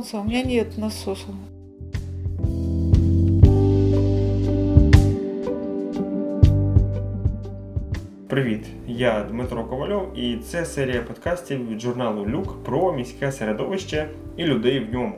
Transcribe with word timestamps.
не, 0.00 0.06
солнце, 0.06 0.16
у 0.18 0.24
меня 0.24 0.42
нет 0.42 0.78
насоса. 0.78 1.26
Привіт, 8.28 8.66
я 8.86 9.22
Дмитро 9.22 9.64
Ковальов, 9.64 10.18
і 10.18 10.36
це 10.36 10.64
серія 10.64 11.02
подкастів 11.02 11.68
від 11.68 11.80
журналу 11.80 12.26
Люк 12.26 12.64
про 12.64 12.92
міське 12.92 13.32
середовище 13.32 14.08
і 14.36 14.44
людей 14.44 14.80
в 14.80 14.92
ньому. 14.92 15.14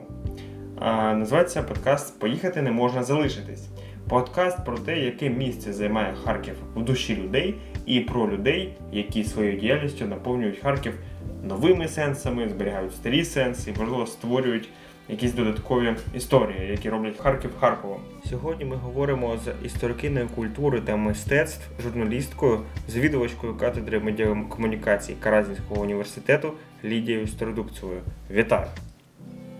А, 0.78 1.14
називається 1.14 1.62
подкаст 1.62 2.20
Поїхати 2.20 2.62
не 2.62 2.70
можна 2.70 3.02
залишитись. 3.02 3.68
Подкаст 4.08 4.64
про 4.64 4.78
те, 4.78 4.98
яке 4.98 5.30
місце 5.30 5.72
займає 5.72 6.14
Харків 6.24 6.54
в 6.74 6.82
душі 6.82 7.16
людей, 7.16 7.54
і 7.86 8.00
про 8.00 8.30
людей, 8.30 8.74
які 8.92 9.24
своєю 9.24 9.60
діяльністю 9.60 10.06
наповнюють 10.06 10.58
Харків 10.58 10.94
новими 11.42 11.88
сенсами, 11.88 12.48
зберігають 12.48 12.94
старі 12.94 13.24
сенси 13.24 13.70
і, 13.70 13.80
можливо, 13.80 14.06
створюють 14.06 14.68
якісь 15.08 15.32
додаткові 15.32 15.94
історії, 16.14 16.68
які 16.70 16.90
роблять 16.90 17.18
Харків 17.18 17.50
Харковом. 17.60 18.00
Сьогодні 18.30 18.64
ми 18.64 18.76
говоримо 18.76 19.36
з 19.36 19.66
історикиною 19.66 20.28
культури 20.28 20.80
та 20.80 20.96
мистецтв, 20.96 21.62
журналісткою, 21.82 22.60
завідувачкою 22.88 23.56
катедри 23.56 24.00
медіакомунікації 24.00 25.18
Каразінського 25.20 25.82
університету 25.82 26.52
Лідією 26.84 27.26
Стародубцевою. 27.26 28.00
Вітаю! 28.30 28.66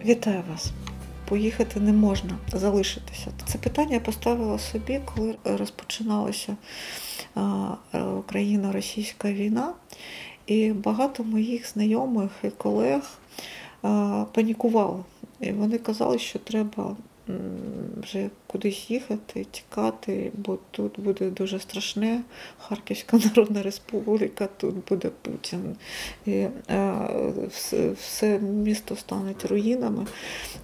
Вітаю 0.05 0.43
вас. 0.51 0.73
Поїхати 1.29 1.81
не 1.81 1.93
можна, 1.93 2.31
залишитися. 2.53 3.31
Це 3.47 3.59
питання 3.59 3.95
я 3.95 4.01
поставила 4.01 4.59
собі, 4.59 5.01
коли 5.05 5.35
розпочиналася 5.45 6.57
Україно-російська 8.19 9.33
війна, 9.33 9.73
і 10.47 10.73
багато 10.73 11.25
моїх 11.25 11.69
знайомих 11.69 12.31
і 12.45 12.51
колег 12.51 13.19
панікували. 14.33 15.03
І 15.41 15.53
вони 15.53 15.79
казали, 15.79 16.19
що 16.19 16.39
треба 16.39 16.97
вже 18.03 18.31
кудись 18.47 18.91
їхати, 18.91 19.47
тікати, 19.51 20.33
бо 20.35 20.59
тут 20.71 21.01
буде 21.01 21.31
дуже 21.31 21.59
страшне. 21.59 22.21
Харківська 22.59 23.19
Народна 23.25 23.63
Республіка, 23.63 24.49
тут 24.57 24.75
буде 24.89 25.11
Путін. 25.23 25.77
І 26.27 26.47
все, 27.49 27.91
все 27.91 28.39
місто 28.39 28.97
стане 28.97 29.35
руїнами. 29.51 30.07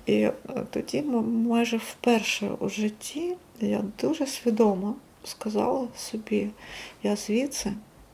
І 0.07 0.15
е, 0.15 0.33
тоді 0.71 1.03
майже 1.03 1.77
вперше 1.77 2.51
у 2.61 2.69
житті 2.69 3.35
я 3.61 3.85
дуже 4.01 4.27
свідомо 4.27 4.95
сказала 5.25 5.89
собі, 5.97 6.51
я 7.03 7.17
звідси 7.17 7.73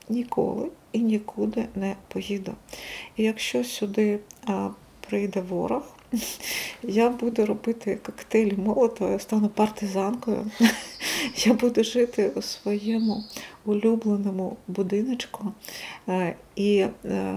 ніколи 0.09 0.69
і 0.93 0.99
нікуди 0.99 1.67
не 1.75 1.97
поїду. 2.09 2.53
І 3.17 3.23
якщо 3.23 3.65
сюди 3.65 4.19
а, 4.47 4.69
прийде 5.09 5.41
ворог, 5.41 5.83
я 6.83 7.11
буду 7.11 7.47
робити 7.47 7.99
коктейлі 8.07 8.57
молотова, 8.57 9.11
я 9.11 9.19
стану 9.19 9.49
партизанкою. 9.49 10.51
Я 11.37 11.53
буду 11.53 11.85
жити 11.85 12.31
у 12.37 12.43
своєму 12.43 13.25
улюбленому 13.65 14.57
будиночку, 14.69 15.53
е, 16.09 16.37
і 16.57 16.87
е, 17.05 17.35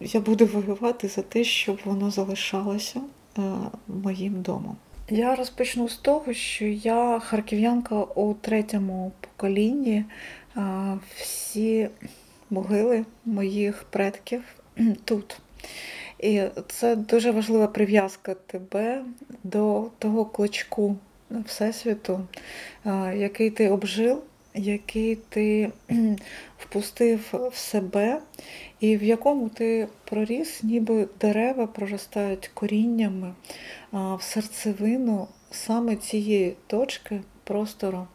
я 0.00 0.20
буду 0.20 0.46
воювати 0.46 1.08
за 1.08 1.22
те, 1.22 1.44
щоб 1.44 1.78
воно 1.84 2.10
залишалося 2.10 3.00
е, 3.38 3.42
моїм 3.88 4.42
домом. 4.42 4.76
Я 5.08 5.34
розпочну 5.34 5.88
з 5.88 5.96
того, 5.96 6.32
що 6.32 6.64
я 6.64 7.18
харків'янка 7.18 8.02
у 8.02 8.34
третьому 8.34 9.12
поколінні. 9.20 10.04
Всі 11.16 11.88
могили 12.50 13.04
моїх 13.24 13.84
предків 13.90 14.42
тут. 15.04 15.40
І 16.18 16.42
це 16.68 16.96
дуже 16.96 17.30
важлива 17.30 17.66
прив'язка 17.66 18.34
тебе 18.34 19.04
до 19.44 19.90
того 19.98 20.24
клочку 20.24 20.96
Всесвіту, 21.46 22.20
який 23.14 23.50
ти 23.50 23.70
обжив, 23.70 24.22
який 24.54 25.16
ти 25.16 25.72
впустив 26.58 27.50
в 27.52 27.56
себе, 27.56 28.20
і 28.80 28.96
в 28.96 29.02
якому 29.02 29.48
ти 29.48 29.88
проріс, 30.04 30.62
ніби 30.62 31.08
дерева 31.20 31.66
проростають 31.66 32.50
коріннями 32.54 33.34
в 33.92 34.18
серцевину 34.20 35.28
саме 35.50 35.96
цієї 35.96 36.56
точки 36.66 37.20
простору, 37.50 38.06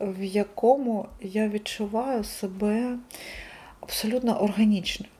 в 0.00 0.24
якому 0.24 1.06
я 1.20 1.48
відчуваю 1.48 2.24
себе 2.24 2.98
абсолютно 3.80 4.42
органічною. 4.42 5.12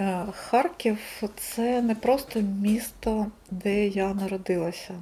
Е, 0.00 0.24
Харків 0.32 0.98
це 1.36 1.82
не 1.82 1.94
просто 1.94 2.40
місто, 2.40 3.26
де 3.50 3.86
я 3.86 4.14
народилася. 4.14 4.94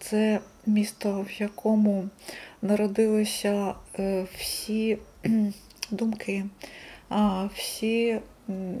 Це 0.00 0.40
місто, 0.66 1.26
в 1.28 1.40
якому 1.40 2.08
народилися 2.62 3.74
е, 3.98 4.26
всі 4.38 4.98
думки, 5.90 6.44
всі 7.54 8.20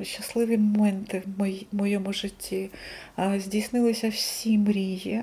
щасливі 0.02 0.58
моменти 0.58 1.22
в 1.26 1.56
моєму 1.72 2.12
житті, 2.12 2.70
здійснилися 3.36 4.08
всі 4.08 4.58
мрії. 4.58 5.22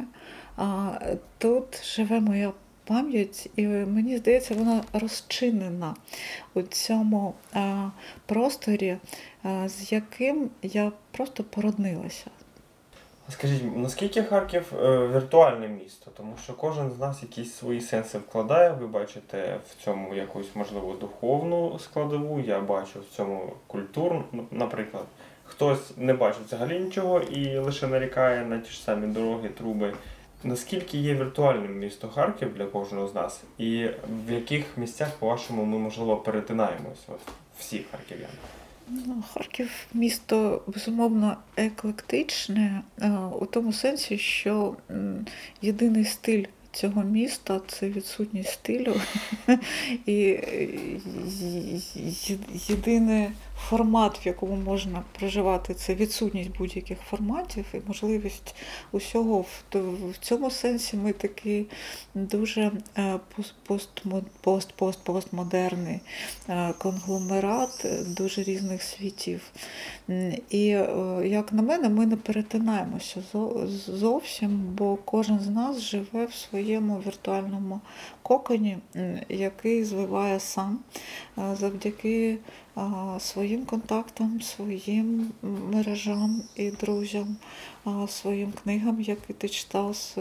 Тут 1.37 1.95
живе 1.95 2.19
моя 2.19 2.51
пам'ять, 2.85 3.49
і 3.55 3.67
мені 3.67 4.17
здається, 4.17 4.53
вона 4.53 4.83
розчинена 4.93 5.95
у 6.53 6.61
цьому 6.61 7.33
просторі, 8.25 8.97
з 9.65 9.91
яким 9.91 10.49
я 10.61 10.91
просто 11.11 11.43
породнилася. 11.43 12.25
Скажіть, 13.31 13.77
наскільки 13.77 14.23
Харків 14.23 14.73
е, 14.83 15.07
віртуальне 15.07 15.67
місто? 15.67 16.11
Тому 16.17 16.33
що 16.43 16.53
кожен 16.53 16.91
з 16.91 16.99
нас 16.99 17.23
якісь 17.23 17.53
свої 17.53 17.81
сенси 17.81 18.17
вкладає. 18.17 18.71
Ви 18.71 18.87
бачите 18.87 19.57
в 19.69 19.83
цьому 19.83 20.15
якусь, 20.15 20.55
можливо, 20.55 20.93
духовну 20.93 21.79
складову, 21.79 22.39
я 22.39 22.59
бачу 22.59 22.99
в 22.99 23.15
цьому 23.15 23.53
культурну, 23.67 24.23
наприклад. 24.51 25.05
Хтось 25.43 25.97
не 25.97 26.13
бачить 26.13 26.45
взагалі 26.47 26.79
нічого 26.79 27.19
і 27.19 27.57
лише 27.57 27.87
нарікає 27.87 28.45
на 28.45 28.59
ті 28.59 28.71
ж 28.71 28.81
самі 28.81 29.07
дороги, 29.07 29.49
труби. 29.49 29.93
Наскільки 30.43 30.97
є 30.97 31.15
віртуальним 31.15 31.79
місто 31.79 32.07
Харків 32.07 32.53
для 32.53 32.65
кожного 32.65 33.07
з 33.07 33.15
нас, 33.15 33.41
і 33.57 33.87
в 34.27 34.31
яких 34.31 34.65
місцях, 34.77 35.09
по-вашому, 35.19 35.65
ми 35.65 35.77
можливо 35.77 36.17
перетинаємось? 36.17 36.99
От 37.07 37.19
всі 37.59 37.85
харків'яни? 37.91 38.33
Ну, 38.87 39.23
Харків 39.33 39.69
місто 39.93 40.61
безумовно 40.67 41.37
еклектичне 41.57 42.81
у 43.39 43.45
тому 43.45 43.73
сенсі, 43.73 44.17
що 44.17 44.75
єдиний 45.61 46.05
стиль 46.05 46.45
цього 46.71 47.03
міста 47.03 47.61
це 47.67 47.89
відсутність 47.89 48.49
стилю 48.49 48.95
і 50.05 50.39
єдиний 52.67 53.27
формат, 53.67 54.25
в 54.25 54.27
якому 54.27 54.55
можна 54.55 55.03
проживати, 55.19 55.73
це 55.73 55.95
відсутність 55.95 56.57
будь-яких 56.57 56.99
форматів 56.99 57.65
і 57.73 57.77
можливість 57.87 58.55
усього 58.91 59.45
в 59.73 60.17
цьому 60.19 60.51
сенсі 60.51 60.97
ми 60.97 61.13
такий 61.13 61.65
дуже 62.15 62.71
е, 62.97 63.19
пост-пост-постмодерний 64.43 65.99
е, 66.49 66.73
конгломерат 66.77 67.85
дуже 68.07 68.43
різних 68.43 68.83
світів. 68.83 69.51
І, 70.49 70.67
е, 70.69 70.87
як 71.25 71.53
на 71.53 71.61
мене, 71.61 71.89
ми 71.89 72.05
не 72.05 72.15
перетинаємося 72.15 73.23
зовсім, 73.87 74.49
бо 74.77 74.95
кожен 74.95 75.39
з 75.39 75.49
нас 75.49 75.79
живе 75.79 76.25
в 76.25 76.33
своєму 76.33 77.01
віртуальному 77.05 77.81
коконі, 78.21 78.77
який 79.29 79.83
звиває 79.83 80.39
сам 80.39 80.79
завдяки 81.37 82.37
своїм 83.19 83.65
контактам, 83.65 84.41
своїм 84.41 85.31
мережам 85.43 86.41
і 86.55 86.71
друзям, 86.71 87.37
своїм 88.07 88.51
книгам, 88.51 89.01
які 89.01 89.33
ти 89.33 89.49
читав, 89.49 90.15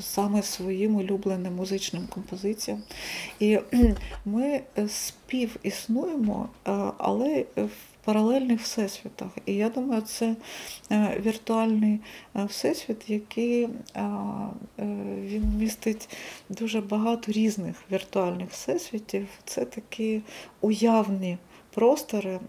саме 0.00 0.42
своїм 0.42 0.96
улюбленим 0.96 1.54
музичним 1.54 2.06
композиціям. 2.06 2.82
І 3.40 3.58
ми 4.24 4.60
спів 4.88 5.56
існуємо, 5.62 6.48
але 6.98 7.44
в 7.56 7.94
паралельних 8.04 8.60
всесвітах. 8.60 9.28
І 9.46 9.54
я 9.54 9.68
думаю, 9.68 10.00
це 10.02 10.36
е, 10.92 11.20
віртуальний 11.26 12.00
е, 12.36 12.44
всесвіт, 12.44 13.10
який 13.10 13.64
е, 13.64 13.68
він 15.24 15.44
містить 15.58 16.08
дуже 16.48 16.80
багато 16.80 17.32
різних 17.32 17.76
віртуальних 17.92 18.50
всесвітів. 18.50 19.28
Це 19.44 19.64
такі 19.64 20.22
уявні 20.60 21.38
простори, 21.74 22.40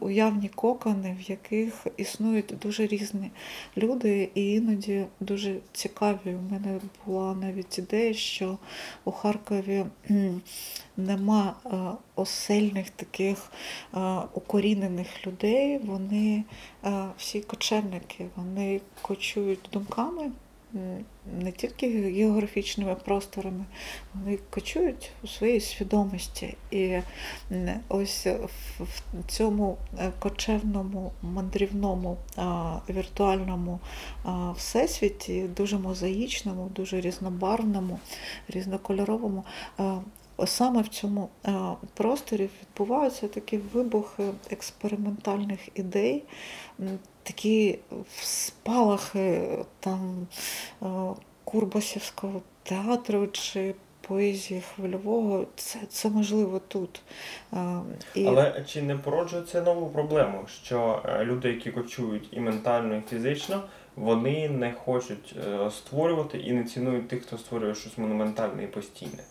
уявні 0.00 0.48
кокони, 0.48 1.16
в 1.20 1.30
яких 1.30 1.86
існують 1.96 2.54
дуже 2.62 2.86
різні 2.86 3.30
люди, 3.76 4.30
і 4.34 4.52
іноді 4.52 5.04
дуже 5.20 5.56
цікаві. 5.72 6.18
У 6.24 6.52
мене 6.52 6.80
була 7.06 7.34
навіть 7.34 7.78
ідея, 7.78 8.14
що 8.14 8.58
у 9.04 9.10
Харкові 9.10 9.84
нема 10.96 11.54
осельних 12.14 12.90
таких 12.90 13.52
укорінених 14.34 15.26
людей. 15.26 15.78
Вони 15.78 16.44
всі 17.18 17.40
кочевники, 17.40 18.26
вони 18.36 18.80
кочують 19.02 19.68
думками 19.72 20.32
не 21.40 21.52
тільки 21.56 22.10
географічними 22.10 22.94
просторами, 22.94 23.64
вони 24.14 24.38
кочують 24.50 25.10
у 25.22 25.26
своїй 25.26 25.60
свідомості. 25.60 26.56
І 26.70 26.98
ось 27.88 28.26
в 28.80 29.02
цьому 29.26 29.76
е, 29.98 30.12
кочевному, 30.18 31.12
мандрівному, 31.22 32.16
віртуальному 32.90 33.80
всесвіті, 34.56 35.42
дуже 35.56 35.78
мозаїчному, 35.78 36.70
дуже 36.74 37.00
різнобарвному, 37.00 37.98
різнокольоровому. 38.48 39.44
Саме 40.46 40.82
в 40.82 40.88
цьому 40.88 41.28
просторі 41.94 42.48
відбуваються 42.62 43.28
такі 43.28 43.58
вибухи 43.58 44.22
експериментальних 44.50 45.60
ідей, 45.74 46.24
такі 47.24 47.78
спалахи 48.22 49.58
там 49.80 50.26
е, 50.82 50.86
Курбасівського 51.44 52.42
театру 52.62 53.26
чи 53.26 53.74
поезії 54.08 54.60
хвильового, 54.60 55.46
це 55.56 55.78
це 55.88 56.08
можливо 56.08 56.60
тут. 56.68 57.02
Е, 57.52 57.80
і... 58.14 58.26
Але 58.26 58.64
чи 58.66 58.82
не 58.82 58.96
породжує 58.96 59.62
нову 59.64 59.86
проблему, 59.86 60.44
що 60.62 61.02
е, 61.04 61.24
люди, 61.24 61.48
які 61.48 61.70
кочують 61.70 62.28
і 62.32 62.40
ментально, 62.40 62.96
і 62.96 63.02
фізично, 63.10 63.62
вони 63.96 64.48
не 64.48 64.72
хочуть 64.72 65.36
створювати 65.70 66.38
і 66.38 66.52
не 66.52 66.64
цінують 66.64 67.08
тих, 67.08 67.22
хто 67.22 67.38
створює 67.38 67.74
щось 67.74 67.98
монументальне 67.98 68.64
і 68.64 68.66
постійне. 68.66 69.22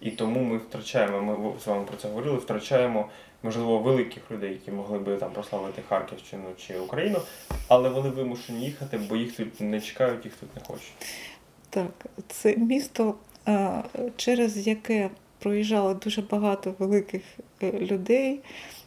І 0.00 0.10
тому 0.10 0.40
ми 0.40 0.58
втрачаємо, 0.58 1.20
ми 1.20 1.60
з 1.60 1.66
вами 1.66 1.84
про 1.84 1.96
це 1.96 2.08
говорили, 2.08 2.36
втрачаємо 2.36 3.08
можливо, 3.44 3.78
великих 3.78 4.30
людей, 4.30 4.52
які 4.52 4.70
могли 4.70 4.98
би 4.98 5.16
там 5.16 5.32
прославити 5.32 5.82
Харківщину 5.88 6.44
чи 6.56 6.78
Україну, 6.78 7.18
але 7.68 7.88
вони 7.88 8.08
вимушені 8.08 8.64
їхати, 8.64 8.98
бо 8.98 9.16
їх 9.16 9.36
тут 9.36 9.60
не 9.60 9.80
чекають, 9.80 10.24
їх 10.24 10.34
тут 10.34 10.56
не 10.56 10.62
хочуть. 10.62 10.94
Так, 11.70 12.06
це 12.28 12.56
місто, 12.56 13.14
через 14.16 14.66
яке 14.66 15.10
проїжджало 15.44 15.94
дуже 15.94 16.22
багато 16.22 16.74
великих 16.78 17.22
е, 17.62 17.72
людей, 17.72 18.40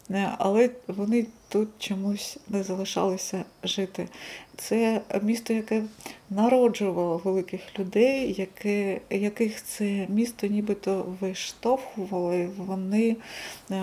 е, 0.09 0.31
але 0.38 0.69
вони 0.88 1.25
тут 1.50 1.69
чомусь 1.80 2.38
не 2.50 2.63
залишалися 2.63 3.44
жити. 3.63 4.07
Це 4.56 5.01
місто, 5.21 5.54
яке 5.54 5.83
народжувало 6.30 7.21
великих 7.24 7.62
людей, 7.80 8.36
яке, 8.38 9.01
яких 9.09 9.63
це 9.63 10.07
місто 10.09 10.48
нібито 10.48 11.15
виштовхувало, 11.21 12.33
і 12.33 12.45
вони 12.45 13.10
е, 13.10 13.75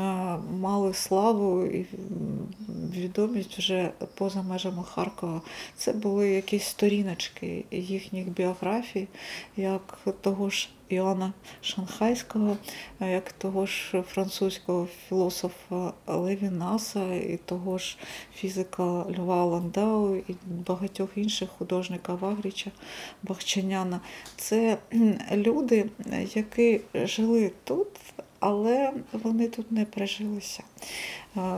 мали 0.61 0.94
славу 0.94 1.67
і 1.67 1.87
відомість 2.97 3.59
вже 3.59 3.91
поза 4.15 4.43
межами 4.43 4.85
Харкова. 4.85 5.43
Це 5.77 5.93
були 5.93 6.29
якісь 6.29 6.65
сторіночки 6.65 7.65
їхніх 7.70 8.29
біографій, 8.29 9.09
як 9.56 9.99
того 10.20 10.50
ж. 10.50 10.69
Іоанна 10.94 11.32
Шанхайського, 11.62 12.56
як 13.00 13.32
того 13.32 13.67
ж 13.67 14.02
французького 14.02 14.88
філософа 15.08 15.93
Левінаса, 16.06 17.14
і 17.14 17.37
того 17.44 17.79
ж 17.79 17.96
фізика 18.35 19.06
Льва 19.19 19.44
Ландау, 19.44 20.17
і 20.17 20.35
багатьох 20.67 21.11
інших 21.17 21.49
художника 21.58 22.14
Вагріча, 22.14 22.70
Бахчаняна. 23.23 24.00
Це 24.37 24.79
люди, 25.32 25.91
які 26.35 26.81
жили 26.94 27.52
тут, 27.64 27.88
але 28.44 28.93
вони 29.12 29.49
тут 29.49 29.73
не 29.73 29.85
прижилися. 29.85 30.62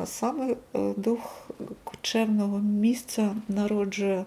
Саме 0.05 0.57
е, 0.75 0.95
дух 0.97 1.51
кучевного 1.85 2.59
місця 2.59 3.37
народжує 3.49 4.25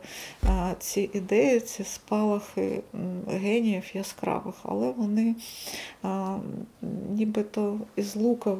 ці 0.80 1.10
ідеї, 1.14 1.60
ці 1.60 1.84
спалахи 1.84 2.82
геніїв 3.28 3.92
яскравих, 3.94 4.56
але 4.64 4.92
вони 4.92 5.36
нібито 7.10 7.80
із 7.96 8.16
лука 8.16 8.58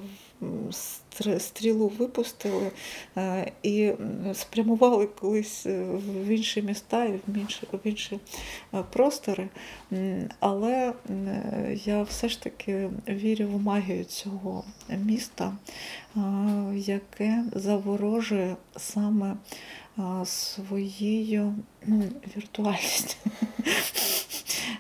стрілу 1.40 1.88
випустили 1.88 2.72
е, 3.18 3.52
і 3.64 3.92
спрямували 4.34 5.06
колись 5.06 5.66
е, 5.66 5.84
в 6.24 6.28
інші 6.28 6.62
міста 6.62 7.06
і 7.06 7.20
в 7.28 7.38
інші, 7.38 7.68
в 7.72 7.80
інші 7.84 8.20
е, 8.74 8.84
простори. 8.92 9.50
Але 10.40 10.94
я 11.86 12.04
все 12.04 12.30
ж 12.30 12.44
таки 12.44 12.90
вірю 13.08 13.48
в 13.48 13.62
магію 13.62 14.04
цього 14.04 14.64
міста, 14.90 15.54
яке 16.74 17.44
заворожує 17.54 18.56
саме 18.78 19.36
своєю 20.26 21.56
віртуальністю. 22.38 23.16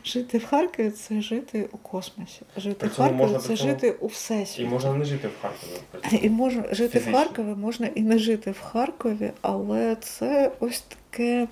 Жити 0.09 0.38
в 0.38 0.45
Харкові 0.45 0.89
це 0.89 1.21
жити 1.21 1.69
у 1.71 1.77
космосі. 1.77 2.41
Жити 2.57 2.88
в 2.88 2.95
Харкові 2.95 3.17
можна, 3.17 3.39
це 3.39 3.56
жити 3.56 3.91
у 3.91 4.07
всесвіті. 4.07 4.63
І 4.63 4.65
можна 4.65 4.94
не 4.94 5.06
жити 5.06 5.27
в 5.27 5.41
Харкові. 5.41 6.23
І 6.25 6.29
можна 6.29 6.63
жити 6.71 7.00
Фізично. 7.00 7.11
в 7.11 7.15
Харкові, 7.15 7.56
можна 7.56 7.88
і 7.95 8.01
не 8.01 8.19
жити 8.19 8.51
в 8.51 8.59
Харкові, 8.59 9.31
але 9.41 9.95
це 9.95 10.51
ось 10.59 10.81
таке 10.81 11.47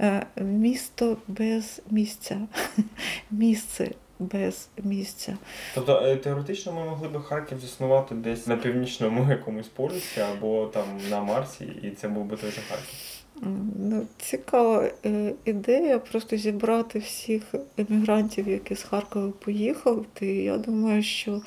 е, 0.00 0.26
місто 0.36 1.16
без 1.28 1.82
місця. 1.90 2.40
Місце. 3.30 3.90
Без 4.18 4.68
місця. 4.84 5.36
Тобто 5.74 6.02
е, 6.04 6.16
теоретично 6.16 6.72
ми 6.72 6.84
могли 6.84 7.08
б 7.08 7.22
Харків 7.22 7.58
заснувати 7.60 8.14
десь 8.14 8.46
на 8.46 8.56
північному 8.56 9.30
якомусь 9.30 9.68
полюсі 9.68 10.20
або 10.20 10.66
там 10.66 10.84
на 11.10 11.20
Марсі, 11.20 11.64
і 11.82 11.90
це 11.90 12.08
був 12.08 12.24
би 12.24 12.36
той 12.36 12.50
же 12.50 12.60
Харків. 12.68 12.98
Ну, 13.42 14.06
Цікава 14.18 14.90
е, 15.06 15.32
ідея 15.44 15.98
просто 15.98 16.36
зібрати 16.36 16.98
всіх 16.98 17.42
емігрантів, 17.78 18.48
які 18.48 18.74
з 18.74 18.82
Харкова 18.82 19.32
поїхали. 19.44 20.04
І 20.20 20.26
я 20.26 20.58
думаю, 20.58 21.02
що 21.02 21.42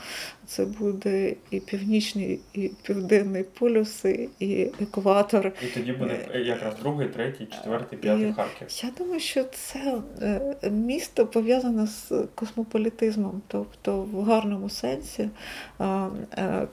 це 0.46 0.66
буде 0.66 1.34
і 1.52 1.60
північний, 1.60 2.40
і 2.54 2.72
південний 2.84 3.44
полюси, 3.44 4.30
і 4.40 4.72
екватор. 4.82 5.52
І 5.64 5.66
тоді 5.66 5.92
буде 5.92 6.30
е, 6.34 6.40
якраз 6.40 6.74
другий, 6.82 7.08
третій, 7.08 7.46
четвертий, 7.46 8.00
п'ятий 8.00 8.34
Харків. 8.34 8.68
Я 8.84 8.92
думаю, 8.98 9.20
що 9.20 9.44
це 9.44 10.02
е, 10.22 10.70
місто 10.72 11.26
пов'язане 11.28 11.88
з 11.88 12.12
космополітизмом, 12.36 13.42
тобто 13.48 14.02
в 14.02 14.24
гарному 14.24 14.70
сенсі, 14.70 15.30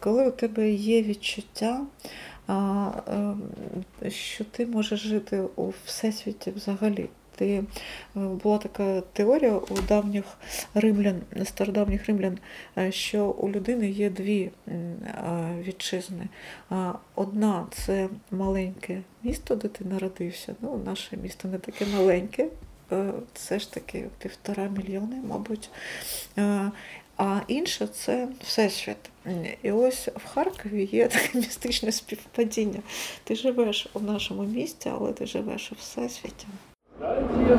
коли 0.01 0.29
у 0.29 0.31
тебе 0.31 0.71
є 0.71 1.03
відчуття. 1.03 1.81
Ем, 2.49 3.43
що 4.09 4.45
ти 4.45 4.67
можеш 4.67 5.01
жити 5.01 5.41
у 5.57 5.73
всесвіті 5.85 6.51
взагалі. 6.51 7.09
Ти 7.37 7.55
е, 7.55 7.65
була 8.15 8.59
така 8.59 9.01
теорія 9.01 9.57
у 9.57 9.81
давніх 9.89 10.25
римлян, 10.75 11.21
стародавніх 11.45 12.07
римлян, 12.07 12.39
е, 12.79 12.93
що 12.93 13.27
у 13.27 13.51
людини 13.51 13.91
є 13.91 14.11
дві 14.11 14.51
вітчизни. 15.63 16.29
Одна 17.15 17.67
це 17.71 18.09
маленьке 18.31 19.03
місто, 19.23 19.57
де 19.57 19.69
ти 19.69 19.85
народився. 19.85 20.55
Ну, 20.61 20.81
Наше 20.87 21.17
місто 21.17 21.49
не 21.49 21.59
таке 21.59 21.87
маленьке, 21.87 22.49
е, 22.93 23.13
це 23.35 23.59
ж 23.59 23.73
таки 23.73 24.07
півтора 24.19 24.69
мільйони, 24.69 25.17
мабуть 25.29 25.71
а 27.17 27.41
інше 27.49 27.87
це 27.87 28.29
всесвіт. 28.41 28.97
І 29.63 29.71
ось 29.71 30.09
в 30.09 30.35
Харкові 30.35 30.89
є 30.93 31.09
таке 31.09 31.39
містичне 31.39 31.93
співпадіння. 31.93 32.81
Ти 33.25 33.35
живеш 33.35 33.89
у 33.95 34.01
нашому 34.01 34.43
місті, 34.43 34.91
але 34.95 35.13
ти 35.13 35.27
живеш 35.27 35.73
у 35.73 35.75
всесвіті. 35.75 36.47
Станція 36.99 37.59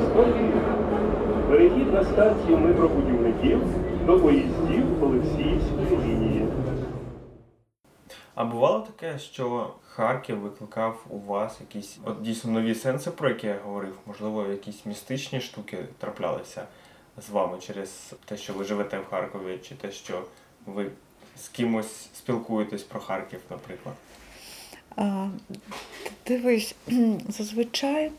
Перехід 1.49 1.93
на 1.93 2.03
станцію 2.03 2.57
метробудівників 2.57 3.61
до 4.05 4.19
поїздів 4.19 5.03
Олексіївської 5.03 5.89
лінії. 5.89 6.47
А 8.35 8.45
бувало 8.45 8.79
таке, 8.79 9.19
що 9.19 9.73
Харків 9.87 10.39
викликав 10.39 11.05
у 11.09 11.19
вас 11.19 11.57
якісь 11.61 11.99
от 12.05 12.21
дійсно 12.21 12.51
нові 12.51 12.75
сенси, 12.75 13.11
про 13.11 13.29
які 13.29 13.47
я 13.47 13.59
говорив? 13.65 13.97
Можливо, 14.05 14.45
якісь 14.45 14.85
містичні 14.85 15.41
штуки 15.41 15.77
траплялися 15.97 16.63
з 17.17 17.29
вами 17.29 17.57
через 17.59 18.13
те, 18.25 18.37
що 18.37 18.53
ви 18.53 18.63
живете 18.63 18.99
в 18.99 19.05
Харкові, 19.05 19.59
чи 19.63 19.75
те, 19.75 19.91
що 19.91 20.23
ви 20.65 20.91
з 21.37 21.47
кимось 21.47 22.09
спілкуєтесь 22.15 22.83
про 22.83 22.99
Харків, 22.99 23.39
наприклад? 23.49 23.95
А, 24.95 25.29
Дивись, 26.25 26.75
зазвичай 27.29 28.11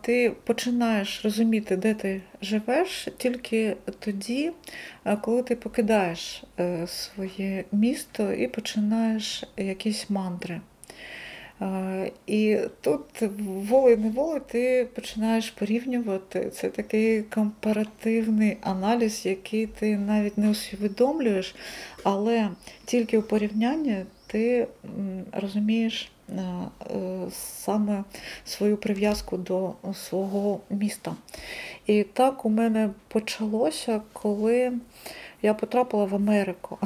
ти 0.00 0.32
починаєш 0.44 1.24
розуміти, 1.24 1.76
де 1.76 1.94
ти 1.94 2.22
живеш 2.42 3.08
тільки 3.16 3.76
тоді, 3.98 4.52
коли 5.20 5.42
ти 5.42 5.56
покидаєш 5.56 6.44
е, 6.60 6.86
своє 6.86 7.64
місто 7.72 8.32
і 8.32 8.48
починаєш 8.48 9.44
якісь 9.56 10.10
мандри. 10.10 10.60
І 12.26 12.58
тут 12.80 13.22
волею 13.70 13.98
неволею 13.98 14.40
ти 14.46 14.88
починаєш 14.94 15.50
порівнювати. 15.50 16.50
Це 16.50 16.70
такий 16.70 17.22
компаративний 17.22 18.56
аналіз, 18.60 19.26
який 19.26 19.66
ти 19.66 19.98
навіть 19.98 20.38
не 20.38 20.50
усвідомлюєш, 20.50 21.54
але 22.02 22.48
тільки 22.84 23.18
у 23.18 23.22
порівнянні 23.22 24.04
ти 24.26 24.66
розумієш 25.32 26.10
е, 26.28 26.42
саме 27.32 28.04
свою 28.44 28.76
прив'язку 28.76 29.36
до 29.36 29.72
свого 29.94 30.60
міста. 30.70 31.16
І 31.86 32.02
так 32.02 32.44
у 32.44 32.50
мене 32.50 32.90
почалося, 33.08 34.00
коли 34.12 34.72
я 35.44 35.54
потрапила 35.54 36.04
в 36.04 36.14
Америку. 36.14 36.78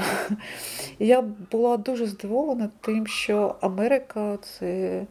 І 0.99 1.07
я 1.07 1.23
була 1.51 1.77
дуже 1.77 2.07
здивована 2.07 2.71
тим, 2.81 3.07
що 3.07 3.57
Америка 3.61 4.39
це 4.43 5.03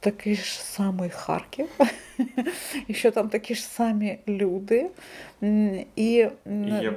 такий 0.00 0.34
ж 0.34 0.62
самий 0.62 1.10
Харків, 1.10 1.68
і 2.88 2.94
що 2.94 3.10
там 3.10 3.28
такі 3.28 3.54
ж 3.54 3.64
самі 3.64 4.18
люди. 4.28 4.90
І 5.96 6.04
є 6.06 6.30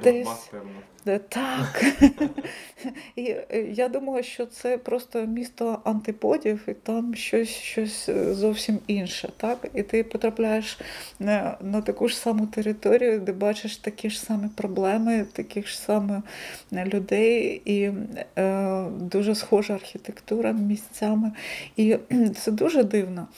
десь... 0.02 0.48
певно. 0.50 0.70
Е, 1.08 1.18
так. 1.18 1.84
І 3.16 3.22
е, 3.24 3.66
я 3.70 3.88
думала, 3.88 4.22
що 4.22 4.46
це 4.46 4.78
просто 4.78 5.26
місто 5.26 5.80
антиподів, 5.84 6.64
і 6.68 6.72
там 6.72 7.14
щось 7.14 7.48
щось 7.48 8.08
е, 8.08 8.34
зовсім 8.34 8.78
інше. 8.86 9.28
Так? 9.36 9.68
І 9.74 9.82
ти 9.82 10.04
потрапляєш 10.04 10.78
на, 11.18 11.56
на 11.60 11.80
таку 11.80 12.08
ж 12.08 12.16
саму 12.16 12.46
територію, 12.46 13.20
де 13.20 13.32
бачиш 13.32 13.76
такі 13.76 14.10
ж 14.10 14.20
самі 14.20 14.48
проблеми, 14.54 15.26
таких 15.32 15.68
ж 15.68 15.78
самих 15.78 16.22
людей, 16.72 17.62
і 17.64 17.92
е, 18.38 18.84
дуже 19.00 19.34
схожа 19.34 19.74
архітектура 19.74 20.52
місцями. 20.52 21.32
І 21.76 21.96
це 22.44 22.50
дуже 22.50 22.84
дивно. 22.84 23.28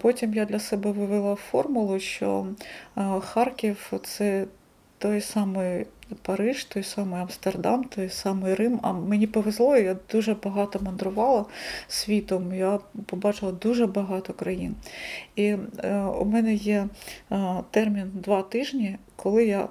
Потім 0.00 0.34
я 0.34 0.44
для 0.44 0.58
себе 0.58 0.90
вивела 0.90 1.34
формулу, 1.34 2.00
що 2.00 2.46
Харків 3.20 3.92
це 4.04 4.44
той 4.98 5.20
самий 5.20 5.86
Париж, 6.22 6.64
той 6.64 6.82
самий 6.82 7.20
Амстердам, 7.20 7.84
той 7.84 8.08
самий 8.08 8.54
Рим. 8.54 8.80
А 8.82 8.92
мені 8.92 9.26
повезло, 9.26 9.76
я 9.76 9.96
дуже 10.12 10.34
багато 10.34 10.80
мандрувала 10.82 11.44
світом. 11.88 12.54
Я 12.54 12.78
побачила 13.06 13.52
дуже 13.52 13.86
багато 13.86 14.32
країн. 14.32 14.74
І 15.36 15.44
е, 15.44 16.00
у 16.20 16.24
мене 16.24 16.54
є 16.54 16.88
е, 17.32 17.54
термін 17.70 18.10
два 18.14 18.42
тижні, 18.42 18.98
коли 19.22 19.44
я 19.44 19.68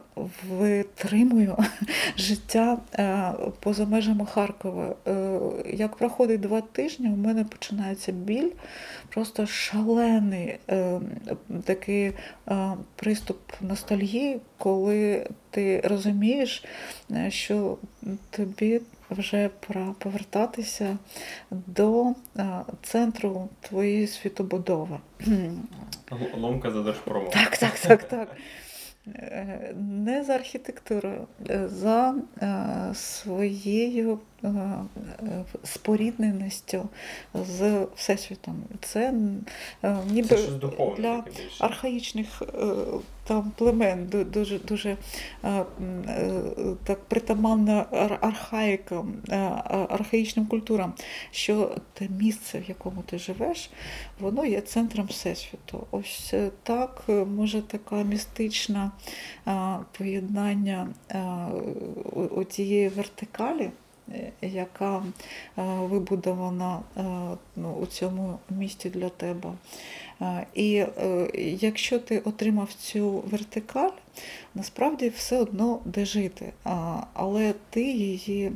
витримую 0.50 1.58
життя 2.18 2.77
е, 2.94 3.34
поза 3.60 3.86
межами 3.86 4.25
Харкова. 4.25 4.96
Е, 5.08 5.39
як 5.74 5.96
проходить 5.96 6.39
два 6.39 6.62
тижні, 6.62 7.10
у 7.10 7.16
мене 7.16 7.44
починається 7.44 8.12
біль, 8.12 8.50
просто 9.10 9.46
шалений 9.46 10.58
е, 10.70 11.00
такий 11.63 12.13
приступ 12.96 13.38
ностальгії, 13.62 14.39
коли 14.58 15.27
ти 15.50 15.82
розумієш, 15.82 16.66
що 17.30 17.77
тобі 18.30 18.82
вже 19.10 19.50
пора 19.68 19.96
повертатися 20.00 20.98
до 21.51 22.13
центру 22.82 23.50
твоєї 23.62 24.08
світобудови. 24.08 24.98
Ломка 26.38 26.72
за 26.72 26.82
держпромом. 26.82 27.30
Так, 27.30 27.58
так, 27.58 27.80
так, 27.80 28.04
так. 28.04 28.38
Е, 29.16 29.74
не 29.80 30.24
за 30.24 30.34
архітектурою, 30.34 31.28
е, 31.50 31.68
за 31.68 32.16
е, 32.42 32.96
своєю 32.96 34.20
спорідненістю 35.64 36.90
з 37.34 37.88
всесвітом. 37.96 38.64
Це 38.82 39.14
ніби 40.12 40.28
Це 40.28 40.48
для 40.98 41.24
архаїчних 41.60 42.42
там 43.27 43.51
племен 43.55 44.07
дуже 44.31 44.60
дуже 44.60 44.98
так 46.84 47.00
притаманна 47.07 47.86
архаїкам, 48.22 49.13
архаїчним 49.89 50.46
культурам, 50.46 50.93
що 51.31 51.75
те 51.93 52.07
місце, 52.19 52.60
в 52.60 52.69
якому 52.69 53.01
ти 53.01 53.19
живеш, 53.19 53.69
воно 54.19 54.46
є 54.46 54.62
центром 54.62 55.05
всесвіту. 55.05 55.88
Ось 55.91 56.34
так 56.63 57.03
може 57.38 57.62
така 57.62 57.96
містична 57.96 58.91
поєднання 59.98 60.88
цієї 62.50 62.89
вертикалі. 62.89 63.69
Е, 64.13 64.31
яка 64.41 65.03
вибудована 65.57 66.79
ну, 67.55 67.74
у 67.81 67.86
цьому 67.86 68.39
місті 68.50 68.89
для 68.89 69.10
тебе. 69.10 69.53
І 70.53 70.75
е, 70.75 71.29
якщо 71.59 72.00
ти 72.00 72.19
отримав 72.19 72.74
цю 72.74 73.09
вертикаль, 73.12 73.89
насправді 74.55 75.09
все 75.09 75.38
одно 75.38 75.79
де 75.86 76.05
жити, 76.05 76.53
але 77.13 77.53
ти 77.69 77.83
її 77.83 78.51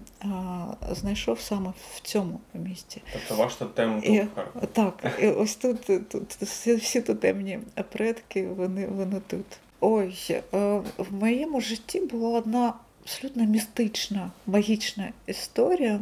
знайшов 0.92 1.40
саме 1.40 1.74
в 1.96 2.00
цьому 2.02 2.40
місті. 2.54 3.02
Тобто 3.14 3.44
ваш 3.44 3.56
тотем 3.56 4.02
тут 4.02 4.74
Так, 4.74 5.20
і 5.22 5.28
ось 5.28 5.56
тут, 5.56 6.10
тут 6.10 6.34
всі, 6.42 6.76
всі 6.76 7.02
тотемні 7.02 7.60
предки, 7.92 8.48
вони, 8.48 8.88
вони 8.88 9.22
тут. 9.28 9.46
Ой, 9.80 10.16
е, 10.30 10.82
в 10.98 11.14
моєму 11.14 11.62
житті 11.62 12.00
була 12.00 12.40
одна 12.40 12.74
абсолютно 13.04 13.46
містична, 13.46 14.32
магічна 14.48 15.12
історія, 15.26 16.00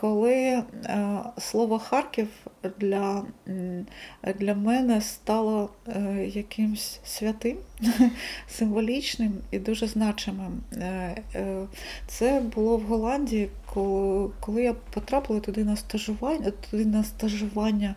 коли 0.00 0.32
е, 0.34 0.64
слово 1.38 1.78
Харків 1.78 2.28
для 2.78 3.22
для 4.38 4.54
мене 4.54 5.00
стало 5.00 5.70
якимсь 6.26 7.00
святим, 7.04 7.56
символічним 8.48 9.32
і 9.50 9.58
дуже 9.58 9.86
значимим. 9.86 10.60
Це 12.06 12.40
було 12.40 12.76
в 12.76 12.82
Голландії, 12.82 13.48
коли 14.40 14.62
я 14.62 14.74
потрапила 14.74 15.40
туди 15.40 15.64
на 15.64 15.76
стажування, 15.76 16.52
туди 16.70 16.84
на 16.84 17.04
стажування 17.04 17.94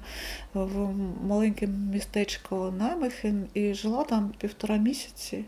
в 0.53 0.89
маленьке 1.27 1.67
містечко 1.67 2.73
Наймехен 2.77 3.47
і 3.53 3.73
жила 3.73 4.03
там 4.03 4.31
півтора 4.37 4.77
місяці. 4.77 5.45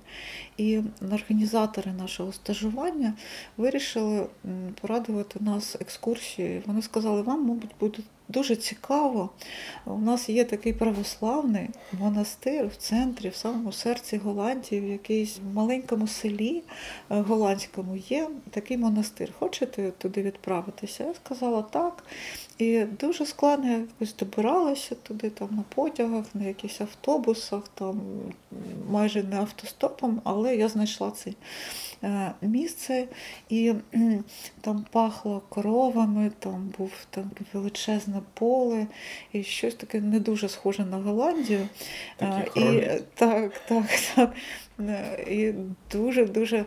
І 0.58 0.82
організатори 1.12 1.91
нашого 1.91 2.32
стажування 2.32 3.13
вирішили 3.58 4.25
порадувати 4.82 5.39
нас 5.39 5.75
екскурсією. 5.82 6.00
Вони 6.65 6.81
сказали, 6.81 7.22
вам, 7.22 7.48
мабуть, 7.48 7.75
буде 7.79 8.00
дуже 8.31 8.55
цікаво. 8.55 9.29
У 9.86 9.98
нас 9.98 10.29
є 10.29 10.43
такий 10.43 10.74
православний 10.74 11.70
монастир 12.00 12.67
в 12.67 12.75
центрі, 12.75 13.29
в 13.29 13.36
самому 13.36 13.72
серці 13.72 14.17
Голландії, 14.17 14.81
в 14.81 14.91
якійсь 14.91 15.39
маленькому 15.53 16.08
селі 16.08 16.63
е, 17.10 17.22
голландському 17.22 17.96
є 17.96 18.29
такий 18.50 18.77
монастир. 18.77 19.34
Хочете 19.39 19.91
туди 19.91 20.22
відправитися? 20.22 21.03
Я 21.03 21.13
сказала 21.13 21.62
так. 21.62 22.03
І 22.62 22.86
дуже 23.00 23.25
складно 23.25 23.72
я 23.72 23.77
якось 23.77 24.15
добиралася 24.15 24.96
туди, 24.96 25.30
там 25.30 25.48
на 25.51 25.63
потягах, 25.75 26.25
на 26.34 26.44
якихось 26.48 26.82
автобусах, 26.82 27.63
там 27.68 28.01
майже 28.89 29.24
не 29.24 29.36
автостопом, 29.36 30.22
але 30.24 30.56
я 30.56 30.68
знайшла 30.68 31.12
це 31.12 31.32
е, 32.03 32.32
місце 32.41 33.08
і 33.50 33.74
там 34.62 34.86
пахло 34.91 35.41
коровами, 35.50 36.32
там 36.39 36.74
був 36.77 36.91
там 37.10 37.32
величезне 37.53 38.22
поле 38.34 38.88
і 39.34 39.44
щось 39.44 39.75
таке 39.75 40.01
не 40.01 40.20
дуже 40.20 40.50
схоже 40.50 40.86
на 40.86 40.98
Голландію. 40.98 41.68
Такі 42.18 42.62
і, 42.62 43.01
Так, 43.15 43.62
так, 43.68 43.86
так. 44.15 44.34
І 45.27 45.53
дуже-дуже 45.91 46.65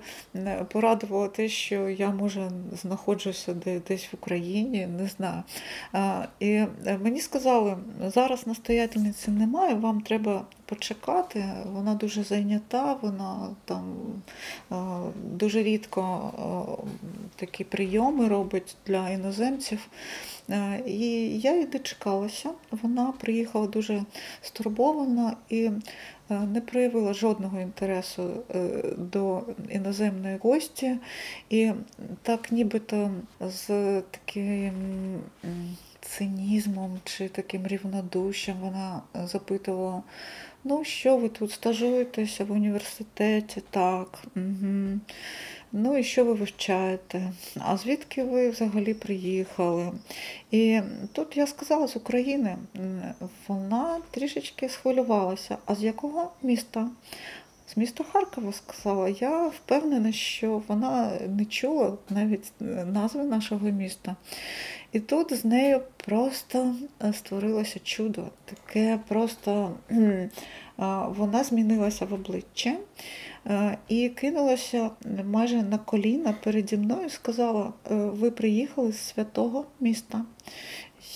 порадувало 0.73 1.29
те, 1.29 1.49
що 1.49 1.89
я, 1.89 2.11
може, 2.11 2.51
знаходжуся 2.83 3.55
десь 3.89 4.05
в 4.05 4.17
Україні, 4.21 4.87
не 4.87 5.07
знаю. 5.07 5.43
І 6.41 6.51
е, 6.51 6.99
мені 7.03 7.21
сказали, 7.21 7.77
зараз 8.07 8.47
настоятельниці 8.47 9.31
немає, 9.31 9.75
вам 9.75 10.01
треба 10.01 10.47
почекати. 10.67 11.45
Вона 11.73 11.95
дуже 11.95 12.23
зайнята, 12.23 12.97
вона 13.03 13.49
там 13.65 13.97
дуже 15.25 15.63
рідко 15.63 16.33
такі 17.37 17.65
прийоми 17.65 18.29
робить 18.29 18.77
для 18.87 19.11
іноземців. 19.11 19.89
І 20.87 20.99
я 21.39 21.57
їй 21.57 21.67
дочекалася. 21.67 22.51
Вона 22.71 23.13
приїхала 23.21 23.67
дуже 23.67 24.05
стурбована 24.43 25.37
і 25.49 25.71
не 26.29 26.61
проявила 26.61 27.15
жодного 27.15 27.61
інтересу 27.61 28.43
е, 28.55 28.83
до 28.99 29.43
іноземної 29.71 30.37
гості, 30.37 30.99
і 31.51 31.73
так 32.23 32.53
нібито 32.53 33.11
з 33.41 33.67
таким 34.01 34.75
цинізмом 36.01 37.01
чи 37.05 37.29
таким 37.29 37.67
рівнодушем. 37.67 38.57
Вона 38.61 39.03
запитувала, 39.15 40.03
ну 40.65 40.85
що 40.85 41.17
ви 41.17 41.29
тут 41.29 41.53
стажуєтеся 41.53 42.45
в 42.45 42.53
університеті? 42.53 43.63
Так. 43.71 44.25
Угу. 44.37 45.01
Ну 45.77 45.99
і 45.99 46.05
що 46.05 46.25
ви 46.25 46.33
вивчаєте? 46.33 47.33
А 47.59 47.77
звідки 47.77 48.25
ви 48.25 48.51
взагалі 48.51 48.95
приїхали? 48.95 49.93
І 50.51 50.81
тут 51.13 51.37
я 51.37 51.47
сказала 51.47 51.89
з 51.89 51.97
України, 51.97 52.57
вона 53.49 53.99
трішечки 54.11 54.69
схвилювалася. 54.69 55.57
А 55.67 55.75
з 55.75 55.83
якого 55.83 56.31
міста? 56.43 56.89
З 57.67 57.77
міста 57.77 58.05
Харкова 58.13 58.53
сказала. 58.53 59.09
Я 59.09 59.47
впевнена, 59.47 60.13
що 60.13 60.63
вона 60.69 61.11
не 61.29 61.45
чула 61.45 61.93
навіть 62.11 62.53
назви 62.87 63.25
нашого 63.25 63.69
міста. 63.71 64.17
І 64.93 65.01
тут 65.01 65.33
з 65.33 65.45
нею 65.45 65.81
просто 65.97 66.75
створилося 67.13 67.81
чудо. 67.85 68.25
Таке 68.45 68.99
просто 69.09 69.73
вона 71.17 71.45
змінилася 71.45 72.05
в 72.05 72.15
обличчя. 72.15 72.77
Е, 73.47 73.79
і 73.89 74.09
кинулася 74.09 74.91
майже 75.25 75.63
на 75.63 75.79
коліна 75.79 76.35
переді 76.45 76.77
мною 76.77 77.11
сказала: 77.11 77.73
«Е, 77.91 77.95
ви 77.95 78.31
приїхали 78.31 78.93
з 78.93 78.99
святого 78.99 79.67
міста. 79.81 80.25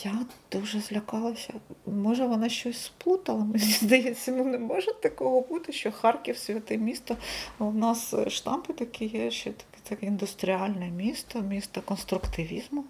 Я 0.05 0.19
дуже 0.53 0.81
злякалася. 0.81 1.53
Може, 1.87 2.27
вона 2.27 2.49
щось 2.49 2.83
сплутала. 2.85 3.45
Мені 3.45 3.59
здається, 3.59 4.33
ну 4.33 4.45
не 4.45 4.59
може 4.59 4.93
такого 5.03 5.41
бути, 5.41 5.73
що 5.73 5.93
Харків 5.93 6.37
святе 6.37 6.79
місто. 6.79 7.17
У 7.59 7.73
нас 7.73 8.15
штампи 8.29 8.73
такі 8.73 9.05
є, 9.05 9.31
що 9.31 9.51
таке, 9.51 9.79
таке 9.89 10.07
індустріальне 10.07 10.91
місто, 10.91 11.41
місто 11.41 11.83
конструктивізму, 11.83 12.85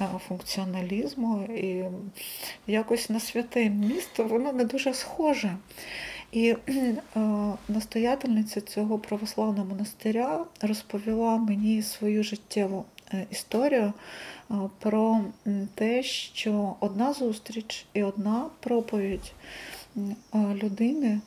е, 0.00 0.08
функціоналізму. 0.28 1.42
І 1.42 1.84
якось 2.66 3.10
на 3.10 3.20
святе 3.20 3.70
місто 3.70 4.24
воно 4.24 4.52
не 4.52 4.64
дуже 4.64 4.94
схоже. 4.94 5.56
І 6.32 6.56
е, 6.68 6.96
настоятельниця 7.68 8.60
цього 8.60 8.98
православного 8.98 9.64
монастиря 9.64 10.44
розповіла 10.60 11.36
мені 11.36 11.82
свою 11.82 12.22
життєву 12.22 12.84
е, 13.12 13.26
історію 13.30 13.92
е, 14.50 14.54
про 14.78 15.20
те, 15.74 16.02
що 16.02 16.74
одна 16.80 17.12
зустріч 17.12 17.86
і 17.92 18.02
одна 18.02 18.46
проповідь 18.60 19.32
людини 20.34 21.20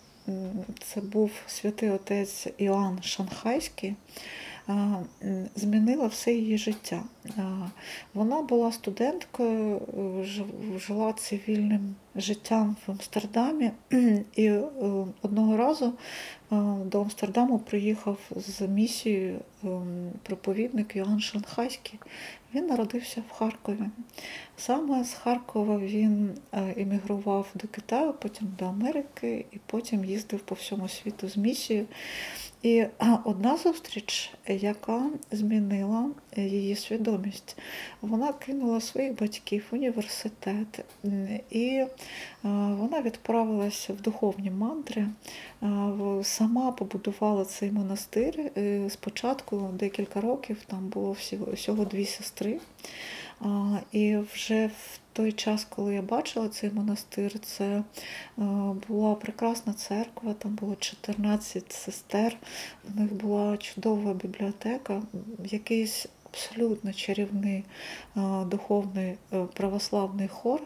це 0.80 1.02
був 1.02 1.32
святий 1.48 1.90
отець 1.90 2.48
Іоанн 2.58 3.00
Шанхайський 3.04 3.96
змінила 5.56 6.08
все 6.08 6.34
її 6.34 6.58
життя. 6.58 7.04
Вона 8.14 8.42
була 8.42 8.72
студенткою, 8.72 9.82
жила 10.78 11.14
цивільним 11.14 11.96
життям 12.16 12.76
в 12.88 12.92
Амстердамі, 12.92 13.72
і 14.36 14.46
е, 14.46 14.64
одного 15.22 15.58
разу 15.58 15.94
до 16.86 17.02
Амстердаму 17.02 17.60
приїхав 17.60 18.18
з 18.36 18.62
місією 18.62 19.40
ем, 19.64 20.12
проповідник 20.24 20.96
Йоанн 20.96 21.20
Шанхайський. 21.20 22.00
Він 22.56 22.68
народився 22.68 23.24
в 23.30 23.32
Харкові. 23.32 23.84
Саме 24.66 25.04
з 25.04 25.14
Харкова 25.14 25.78
він 25.78 26.38
емігрував 26.52 27.48
до 27.56 27.68
Китаю, 27.68 28.14
потім 28.14 28.48
до 28.60 28.66
Америки, 28.66 29.46
і 29.52 29.58
потім 29.66 30.06
їздив 30.06 30.40
по 30.40 30.56
всьому 30.56 30.88
світу 30.88 31.30
з 31.30 31.38
місією. 31.38 31.86
І 32.62 32.86
одна 33.24 33.58
зустріч, 33.58 34.32
яка 34.48 35.10
змінила 35.32 36.10
її 36.36 36.76
свідомість, 36.76 37.58
вона 38.02 38.34
кинула 38.34 38.82
своїх 38.82 39.20
батьків 39.20 39.66
в 39.72 39.76
університет, 39.76 40.86
і 41.50 41.84
вона 42.44 43.02
відправилася 43.02 43.94
в 43.94 44.02
духовні 44.02 44.52
мантри, 44.52 45.08
сама 46.24 46.72
побудувала 46.72 47.46
цей 47.46 47.72
монастир. 47.72 48.52
Спочатку 48.90 49.70
декілька 49.74 50.22
років 50.22 50.58
там 50.68 50.88
було 50.88 51.16
всього 51.54 51.86
дві 51.86 52.06
сестри. 52.06 52.60
І 53.92 54.18
вже 54.18 54.68
в 54.68 55.00
той 55.14 55.32
час, 55.32 55.66
коли 55.66 55.96
я 55.96 56.02
бачила 56.02 56.50
цей 56.50 56.72
монастир, 56.72 57.40
це 57.40 57.66
е, 57.66 57.84
була 58.88 59.16
прекрасна 59.16 59.74
церква, 59.74 60.34
там 60.34 60.56
було 60.56 60.76
14 60.76 61.72
сестер, 61.72 62.38
в 62.84 63.00
них 63.00 63.14
була 63.14 63.58
чудова 63.58 64.14
бібліотека, 64.14 65.02
якийсь 65.46 66.08
абсолютно 66.26 66.94
чарівний 66.94 67.64
е, 68.18 68.22
духовний 68.46 69.18
е, 69.34 69.46
православний 69.54 70.28
хор. 70.28 70.62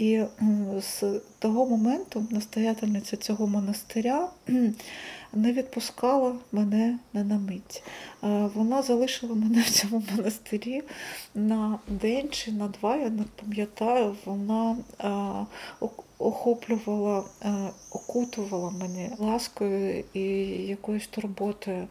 І 0.00 0.22
з 0.80 1.20
того 1.38 1.66
моменту 1.66 2.26
настоятельниця 2.30 3.16
цього 3.16 3.46
монастиря 3.46 4.28
не 5.32 5.52
відпускала 5.52 6.36
мене 6.52 6.98
не 7.12 7.24
на 7.24 7.38
мить. 7.38 7.82
Вона 8.54 8.82
залишила 8.82 9.34
мене 9.34 9.62
в 9.62 9.70
цьому 9.70 10.02
монастирі 10.16 10.82
на 11.34 11.78
день 11.88 12.28
чи 12.30 12.52
на 12.52 12.68
два, 12.68 12.96
я 12.96 13.10
не 13.10 13.24
пам'ятаю, 13.42 14.16
вона 14.24 14.76
охоплювала, 16.20 17.24
окутувала 17.90 18.70
мене 18.70 19.10
ласкою 19.18 20.04
і 20.14 20.20
якоюсь 20.66 21.06
турботою. 21.06 21.88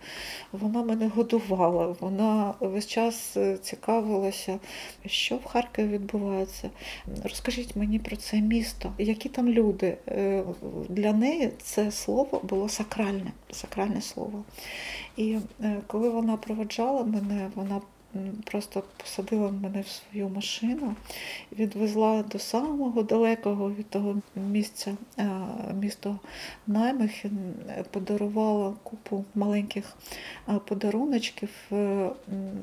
Вона 0.51 0.83
мене 0.83 1.07
годувала, 1.07 1.95
вона 1.99 2.53
весь 2.59 2.87
час 2.87 3.37
е, 3.37 3.57
цікавилася, 3.57 4.59
що 5.05 5.35
в 5.35 5.45
Харкові 5.45 5.87
відбувається. 5.87 6.69
Розкажіть 7.23 7.75
мені 7.75 7.99
про 7.99 8.15
це 8.15 8.41
місто, 8.41 8.93
які 8.97 9.29
там 9.29 9.49
люди. 9.49 9.97
Е, 10.07 10.43
для 10.89 11.13
неї 11.13 11.51
це 11.61 11.91
слово 11.91 12.41
було 12.43 12.69
сакральне, 12.69 13.31
сакральне 13.51 14.01
слово. 14.01 14.43
І 15.17 15.37
е, 15.63 15.77
коли 15.87 16.09
вона 16.09 16.37
проводжала 16.37 17.03
мене, 17.03 17.51
вона 17.55 17.81
просто 18.43 18.83
посадила 18.97 19.51
мене 19.51 19.81
в 19.81 19.87
свою 19.87 20.29
машину, 20.29 20.95
відвезла 21.51 22.23
до 22.23 22.39
самого 22.39 23.03
далекого 23.03 23.71
від 23.71 23.89
того 23.89 24.21
місця, 24.35 24.95
е, 25.17 25.29
місто 25.73 26.19
Наймихін, 26.67 27.53
подарувала 27.91 28.73
купу 28.83 29.25
маленьких 29.35 29.97
е, 30.49 30.53
подаруночків 30.65 31.49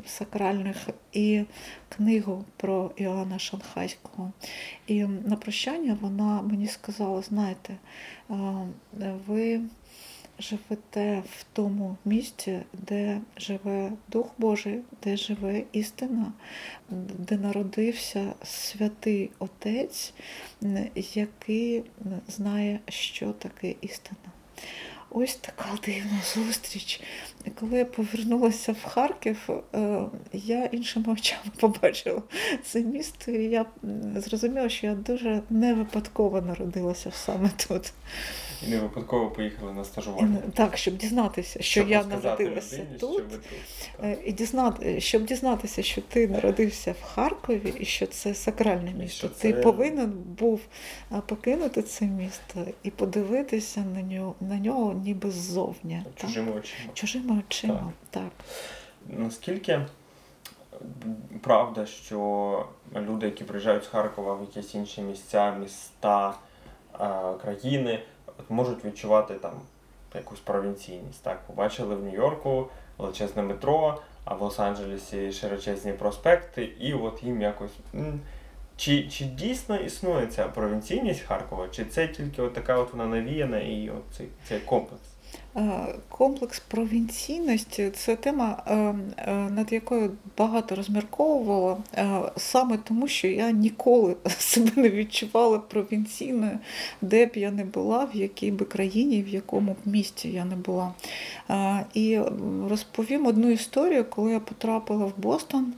сакральних 0.06 0.88
і 1.12 1.44
книгу 1.88 2.44
про 2.56 2.90
Іоанна 2.96 3.38
Шанхайського. 3.38 4.32
І 4.86 5.04
на 5.04 5.36
прощання 5.36 5.98
вона 6.00 6.42
мені 6.42 6.66
сказала: 6.66 7.22
знаєте, 7.22 7.76
ви 9.26 9.60
живете 10.38 11.22
в 11.38 11.44
тому 11.52 11.96
місці, 12.04 12.60
де 12.72 13.20
живе 13.36 13.92
Дух 14.08 14.30
Божий, 14.38 14.80
де 15.02 15.16
живе 15.16 15.62
істина, 15.72 16.32
де 17.18 17.36
народився 17.38 18.34
святий 18.44 19.30
Отець, 19.38 20.12
який 21.14 21.84
знає, 22.28 22.80
що 22.88 23.32
таке 23.32 23.74
істина. 23.80 24.32
Ось 25.10 25.36
така 25.36 25.78
дивна 25.84 26.20
зустріч. 26.34 27.00
І 27.46 27.50
коли 27.50 27.78
я 27.78 27.84
повернулася 27.84 28.72
в 28.72 28.84
Харків, 28.84 29.48
е, 29.74 30.00
я 30.32 30.64
іншими 30.64 31.12
очами 31.12 31.42
побачила 31.60 32.22
це 32.64 32.80
місто, 32.80 33.32
і 33.32 33.44
я 33.44 33.66
зрозуміла, 34.16 34.68
що 34.68 34.86
я 34.86 34.94
дуже 34.94 35.42
не 35.50 35.74
випадково 35.74 36.40
народилася 36.40 37.10
саме 37.10 37.50
тут. 37.68 37.92
І 38.66 38.70
не 38.70 38.80
випадково 38.80 39.30
поїхали 39.30 39.72
на 39.72 39.84
стажування. 39.84 40.38
Так, 40.54 40.76
щоб 40.76 40.96
дізнатися, 40.96 41.62
що 41.62 41.80
щоб 41.80 41.90
я 41.90 42.04
народилася 42.04 42.76
людині, 42.76 42.98
тут, 43.00 43.28
тут 43.30 43.40
е, 44.02 44.16
і 44.24 44.32
дізнати, 44.32 45.00
щоб 45.00 45.24
дізнатися, 45.24 45.82
що 45.82 46.00
ти 46.00 46.28
народився 46.28 46.94
в 47.00 47.02
Харкові 47.02 47.74
і 47.80 47.84
що 47.84 48.06
це 48.06 48.34
сакральне 48.34 48.92
місто. 48.98 49.28
Ти 49.28 49.52
повинен 49.52 50.12
був 50.38 50.60
покинути 51.26 51.82
це 51.82 52.04
місто 52.04 52.66
і 52.82 52.90
подивитися 52.90 53.80
на 53.80 54.02
нього 54.02 54.34
на 54.40 54.58
нього 54.58 54.92
ніби 55.04 55.30
ззовні. 55.30 56.02
Чужими 56.16 56.52
очима. 56.52 56.90
Чужими 56.94 57.35
очима, 57.38 57.92
так. 58.10 58.22
так. 58.22 58.32
Наскільки 59.06 59.80
правда, 61.42 61.86
що 61.86 62.66
люди, 62.96 63.26
які 63.26 63.44
приїжджають 63.44 63.84
з 63.84 63.86
Харкова 63.86 64.34
в 64.34 64.40
якісь 64.40 64.74
інші 64.74 65.02
місця, 65.02 65.54
міста, 65.54 66.34
країни 67.42 68.02
можуть 68.48 68.84
відчувати 68.84 69.34
там 69.34 69.52
якусь 70.14 70.40
провінційність. 70.40 71.22
Так, 71.22 71.46
побачили 71.46 71.94
в 71.94 72.04
Нью-Йорку 72.04 72.68
величезне 72.98 73.42
метро, 73.42 74.02
а 74.24 74.34
в 74.34 74.42
Лос-Анджелесі 74.42 75.32
широчезні 75.32 75.92
проспекти, 75.92 76.64
і 76.64 76.94
от 76.94 77.22
їм 77.22 77.42
якось. 77.42 77.72
Чи 78.76 79.08
чи 79.08 79.24
дійсно 79.24 79.76
існує 79.76 80.26
ця 80.26 80.48
провінційність 80.48 81.20
Харкова, 81.20 81.68
чи 81.68 81.84
це 81.84 82.08
тільки 82.08 82.42
от 82.42 82.54
така 82.54 82.76
от 82.76 82.92
вона 82.92 83.06
навіяна 83.06 83.60
і 83.60 83.90
от 83.90 84.02
цей, 84.16 84.28
цей 84.48 84.60
комплекс? 84.60 85.15
Комплекс 86.08 86.60
провінційності 86.60 87.90
це 87.90 88.16
тема, 88.16 88.62
над 89.50 89.72
якою 89.72 90.10
багато 90.38 90.74
розмірковувала, 90.74 91.76
саме 92.36 92.76
тому, 92.76 93.08
що 93.08 93.28
я 93.28 93.50
ніколи 93.50 94.16
себе 94.38 94.70
не 94.76 94.90
відчувала 94.90 95.58
провінційною, 95.58 96.58
де 97.02 97.26
б 97.26 97.30
я 97.34 97.50
не 97.50 97.64
була, 97.64 98.04
в 98.04 98.16
якій 98.16 98.50
би 98.50 98.64
країні, 98.64 99.22
в 99.22 99.28
якому 99.28 99.72
б 99.72 99.76
місті 99.84 100.28
я 100.28 100.44
не 100.44 100.56
була. 100.56 100.94
І 101.94 102.20
розповім 102.68 103.26
одну 103.26 103.50
історію, 103.50 104.04
коли 104.04 104.32
я 104.32 104.40
потрапила 104.40 105.04
в 105.06 105.12
Бостон. 105.16 105.72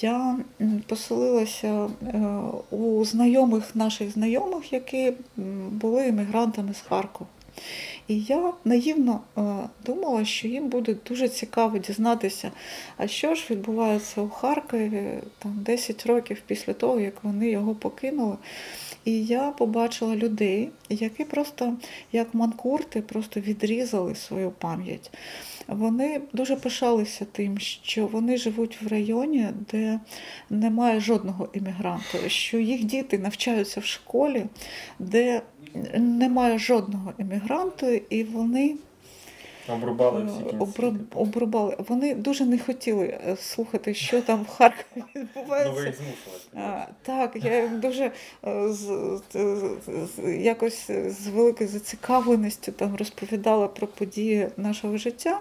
Я 0.00 0.38
поселилася 0.86 1.90
е, 2.02 2.20
у 2.70 3.04
знайомих 3.04 3.76
наших 3.76 4.10
знайомих, 4.10 4.72
які 4.72 5.12
були 5.70 6.08
іммігрантами 6.08 6.74
з 6.74 6.80
Харкова. 6.80 7.30
І 8.08 8.20
я 8.20 8.52
наївно 8.64 9.20
е, 9.38 9.42
думала, 9.86 10.24
що 10.24 10.48
їм 10.48 10.68
буде 10.68 10.96
дуже 11.08 11.28
цікаво 11.28 11.78
дізнатися, 11.78 12.50
а 12.96 13.06
що 13.06 13.34
ж 13.34 13.46
відбувається 13.50 14.20
у 14.20 14.28
Харкові 14.28 15.18
там 15.38 15.62
10 15.62 16.06
років 16.06 16.42
після 16.46 16.72
того, 16.72 17.00
як 17.00 17.24
вони 17.24 17.50
його 17.50 17.74
покинули. 17.74 18.36
І 19.04 19.24
я 19.24 19.50
побачила 19.50 20.16
людей, 20.16 20.70
які 20.88 21.24
просто, 21.24 21.76
як 22.12 22.34
манкурти, 22.34 23.02
просто 23.02 23.40
відрізали 23.40 24.14
свою 24.14 24.50
пам'ять. 24.50 25.10
Вони 25.68 26.20
дуже 26.32 26.56
пишалися 26.56 27.26
тим, 27.32 27.58
що 27.58 28.06
вони 28.06 28.36
живуть 28.36 28.82
в 28.82 28.86
районі, 28.86 29.48
де 29.72 30.00
немає 30.50 31.00
жодного 31.00 31.48
іммігранту, 31.52 32.18
що 32.26 32.58
їх 32.58 32.84
діти 32.84 33.18
навчаються 33.18 33.80
в 33.80 33.84
школі, 33.84 34.44
де 34.98 35.42
немає 35.94 36.58
жодного 36.58 37.12
іммігранту, 37.18 37.86
і 37.86 38.24
вони 38.24 38.76
Обрубали 39.68 40.24
всі 40.24 40.50
кінці. 40.50 40.82
Типу. 40.82 41.20
обрубали. 41.20 41.76
Вони 41.88 42.14
дуже 42.14 42.44
не 42.44 42.58
хотіли 42.58 43.06
е, 43.06 43.36
слухати, 43.36 43.94
що 43.94 44.22
там 44.22 44.42
в 44.42 44.48
Харкові 44.48 45.04
відбувається. 45.16 45.72
Ну, 45.74 45.80
ви 45.80 45.86
їх 45.86 45.96
змусили. 45.96 46.86
Так, 47.02 47.36
я 47.44 47.68
дуже 47.68 48.10
е, 48.46 48.68
з, 48.68 49.20
з, 49.32 50.22
якось 50.38 50.90
з 51.06 51.26
великою 51.26 51.70
зацікавленістю 51.70 52.72
там 52.72 52.96
розповідала 52.96 53.68
про 53.68 53.86
події 53.86 54.48
нашого 54.56 54.96
життя, 54.96 55.40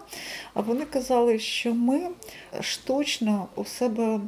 а 0.53 0.61
вони 0.61 0.85
казали, 0.85 1.39
що 1.39 1.73
ми 1.73 2.09
штучно 2.61 3.47
у 3.55 3.65
себе 3.65 4.19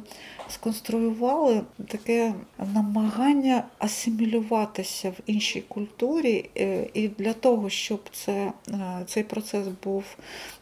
сконструювали 0.54 1.62
таке 1.88 2.34
намагання 2.74 3.64
асимілюватися 3.78 5.10
в 5.10 5.14
іншій 5.26 5.60
культурі, 5.60 6.50
е, 6.56 6.88
і 6.94 7.08
для 7.08 7.32
того, 7.32 7.70
щоб 7.70 8.00
це, 8.12 8.52
е, 8.68 9.04
цей 9.06 9.22
процес 9.22 9.68
був 9.84 10.04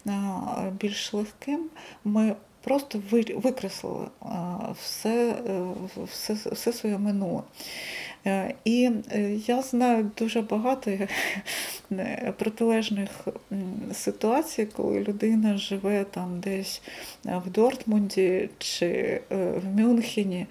е, 0.06 0.12
більш 0.80 1.14
легким, 1.14 1.70
ми 2.04 2.34
просто 2.64 3.02
викреслили 3.36 4.06
все, 4.82 5.34
все, 6.12 6.34
все 6.52 6.72
своє 6.72 6.98
минуле. 6.98 7.42
І 8.64 8.90
я 9.46 9.62
знаю 9.62 10.10
дуже 10.18 10.40
багато 10.40 10.90
протилежних 12.38 13.10
ситуацій, 13.92 14.66
коли 14.66 15.00
людина 15.00 15.56
живе 15.56 16.04
там 16.04 16.40
десь 16.40 16.82
в 17.24 17.50
Дортмунді 17.50 18.50
чи 18.58 19.20
в 19.30 19.80
Мюнхені. 19.80 20.46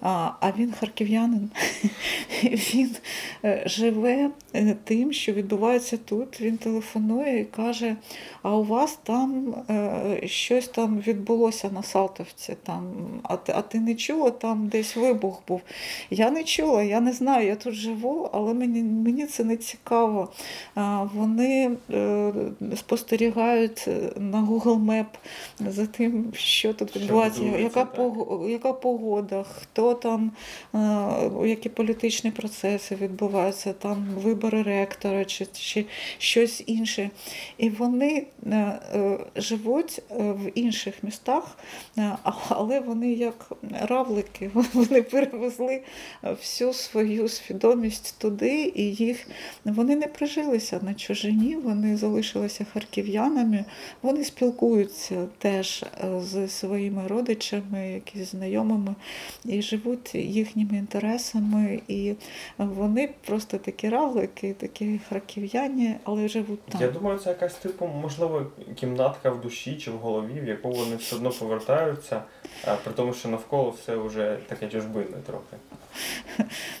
А 0.00 0.52
він 0.58 0.72
харків'янин, 0.72 1.50
він 2.42 2.96
е, 3.44 3.62
живе 3.66 4.30
е, 4.54 4.76
тим, 4.84 5.12
що 5.12 5.32
відбувається 5.32 5.96
тут. 5.96 6.40
Він 6.40 6.56
телефонує 6.56 7.40
і 7.40 7.44
каже: 7.44 7.96
а 8.42 8.56
у 8.56 8.64
вас 8.64 8.98
там 9.02 9.54
е, 9.70 10.20
щось 10.26 10.68
там 10.68 11.00
відбулося 11.00 11.70
на 11.70 11.82
Салтовці, 11.82 12.56
там, 12.62 12.84
а 13.22 13.36
ти, 13.36 13.52
а 13.56 13.62
ти 13.62 13.80
не 13.80 13.94
чула, 13.94 14.30
там 14.30 14.68
десь 14.68 14.96
вибух 14.96 15.42
був. 15.48 15.60
Я 16.10 16.30
не 16.30 16.44
чула, 16.44 16.82
я 16.82 17.00
не 17.00 17.12
знаю, 17.12 17.46
я 17.46 17.56
тут 17.56 17.74
живу, 17.74 18.30
але 18.32 18.54
мені 18.54 18.82
мені 18.82 19.26
це 19.26 19.44
не 19.44 19.56
цікаво. 19.56 20.28
Вони 21.14 21.70
спостерігають 22.76 23.88
на 24.16 24.42
Google 24.42 24.84
Map 24.84 25.06
за 25.60 25.86
тим, 25.86 26.32
що 26.36 26.74
тут 26.74 26.96
відбувається, 26.96 27.42
яка, 27.42 27.88
яка 28.48 28.72
погода, 28.72 29.42
хто 29.42 29.93
там, 29.94 30.32
е, 30.74 31.48
які 31.48 31.68
політичні 31.68 32.30
процеси 32.30 32.94
відбуваються, 32.94 33.72
там 33.72 34.06
вибори 34.16 34.62
ректора 34.62 35.24
чи, 35.24 35.46
чи 35.52 35.86
щось 36.18 36.62
інше. 36.66 37.10
І 37.58 37.70
вони 37.70 38.26
е, 38.46 38.56
е, 38.56 39.18
живуть 39.36 40.02
в 40.10 40.50
інших 40.54 40.94
містах, 41.02 41.58
але 42.48 42.80
вони 42.80 43.12
як 43.12 43.52
равлики, 43.80 44.50
вони 44.72 45.02
перевезли 45.02 45.82
всю 46.22 46.72
свою 46.72 47.28
свідомість 47.28 48.18
туди, 48.18 48.72
і 48.74 48.82
їх 48.82 49.26
вони 49.64 49.96
не 49.96 50.06
прижилися 50.06 50.80
на 50.82 50.94
чужині, 50.94 51.56
вони 51.56 51.96
залишилися 51.96 52.66
харків'янами, 52.72 53.64
вони 54.02 54.24
спілкуються 54.24 55.26
теж 55.38 55.84
з 56.20 56.48
своїми 56.48 57.06
родичами, 57.06 57.92
якісь 57.92 58.30
знайомими 58.30 58.94
і 59.44 59.62
живуть 59.74 60.14
їхніми 60.14 60.76
інтересами, 60.76 61.80
і 61.88 62.14
вони 62.58 63.14
просто 63.26 63.58
такі 63.58 63.88
равлики, 63.88 64.54
такі 64.54 65.00
харків'яні, 65.08 65.94
але 66.04 66.28
живуть 66.28 66.62
там. 66.62 66.80
Я 66.80 66.88
думаю, 66.88 67.18
це 67.18 67.28
якась 67.28 67.54
типу, 67.54 67.86
можливо, 67.86 68.46
кімнатка 68.74 69.30
в 69.30 69.40
душі 69.40 69.76
чи 69.76 69.90
в 69.90 69.98
голові, 69.98 70.40
в 70.40 70.48
яку 70.48 70.70
вони 70.70 70.96
все 70.96 71.16
одно 71.16 71.30
повертаються, 71.30 72.22
при 72.84 72.92
тому, 72.92 73.12
що 73.12 73.28
навколо 73.28 73.70
все 73.70 73.96
вже 73.96 74.38
таке 74.48 74.68
чужбинне 74.68 75.16
трохи. 75.26 75.56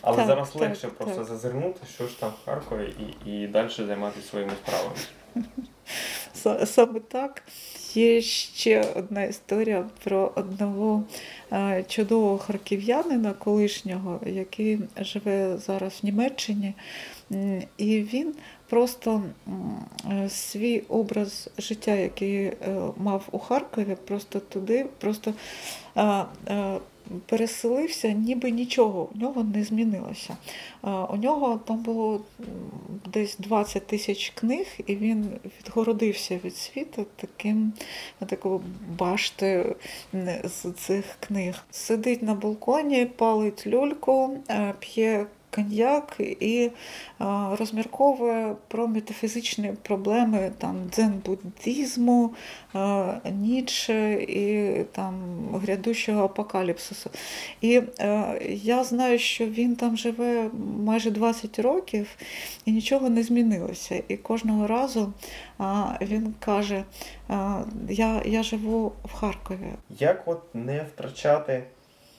Але 0.02 0.16
так, 0.16 0.26
зараз 0.26 0.54
легше 0.54 0.82
так, 0.82 0.94
просто 0.94 1.16
так. 1.16 1.24
зазирнути, 1.24 1.80
що 1.94 2.06
ж 2.06 2.20
там 2.20 2.30
в 2.30 2.44
Харкові, 2.44 2.92
і, 3.26 3.30
і 3.30 3.46
далі 3.46 3.68
займатися 3.68 4.28
своїми 4.28 4.52
справами. 4.64 4.96
Саме 6.66 7.00
так. 7.00 7.42
Є 7.94 8.22
ще 8.22 8.84
одна 8.96 9.24
історія 9.24 9.86
про 10.04 10.32
одного 10.34 11.04
е, 11.52 11.84
чудового 11.88 12.38
харків'янина 12.38 13.32
колишнього, 13.32 14.20
який 14.26 14.78
живе 14.96 15.58
зараз 15.58 16.00
в 16.02 16.06
Німеччині, 16.06 16.74
і 17.76 18.00
він 18.00 18.34
просто 18.68 19.22
е, 20.10 20.28
свій 20.28 20.82
образ 20.88 21.50
життя, 21.58 21.94
який 21.94 22.36
е, 22.36 22.54
мав 22.96 23.28
у 23.30 23.38
Харкові, 23.38 23.96
просто 24.06 24.40
туди, 24.40 24.86
просто 24.98 25.34
переселився, 27.26 28.08
ніби 28.08 28.50
нічого 28.50 29.08
у 29.14 29.18
нього 29.18 29.44
не 29.44 29.64
змінилося. 29.64 30.36
У 30.82 31.16
нього 31.16 31.60
там 31.66 31.78
було 31.78 32.20
десь 33.06 33.36
20 33.38 33.86
тисяч 33.86 34.32
книг, 34.34 34.66
і 34.86 34.96
він 34.96 35.28
відгородився 35.60 36.40
від 36.44 36.56
світу 36.56 37.06
таким 37.16 37.72
такою 38.26 38.60
баштою 38.98 39.76
з 40.44 40.72
цих 40.72 41.04
книг. 41.20 41.64
Сидить 41.70 42.22
на 42.22 42.34
балконі, 42.34 43.06
палить 43.06 43.66
люльку, 43.66 44.38
е, 44.50 44.74
п'є 44.78 45.26
коньяк 45.54 46.16
і 46.20 46.70
розмірковує 47.58 48.56
про 48.68 48.86
метафізичні 48.88 49.72
проблеми 49.82 50.52
там 50.58 50.76
дзен-буддизму, 50.90 52.30
Ніцше 53.32 54.12
і 54.12 54.74
там 54.92 55.14
грядущого 55.52 56.24
апокаліпсису. 56.24 57.10
І 57.60 57.82
е, 58.00 58.38
я 58.48 58.84
знаю, 58.84 59.18
що 59.18 59.46
він 59.46 59.76
там 59.76 59.96
живе 59.96 60.50
майже 60.84 61.10
20 61.10 61.58
років 61.58 62.16
і 62.64 62.72
нічого 62.72 63.10
не 63.10 63.22
змінилося. 63.22 64.02
І 64.08 64.16
кожного 64.16 64.66
разу 64.66 65.12
він 66.00 66.34
каже: 66.40 66.84
я, 67.88 68.22
я 68.24 68.42
живу 68.42 68.92
в 69.04 69.12
Харкові. 69.12 69.72
Як 69.98 70.22
от 70.26 70.54
не 70.54 70.82
втрачати? 70.82 71.64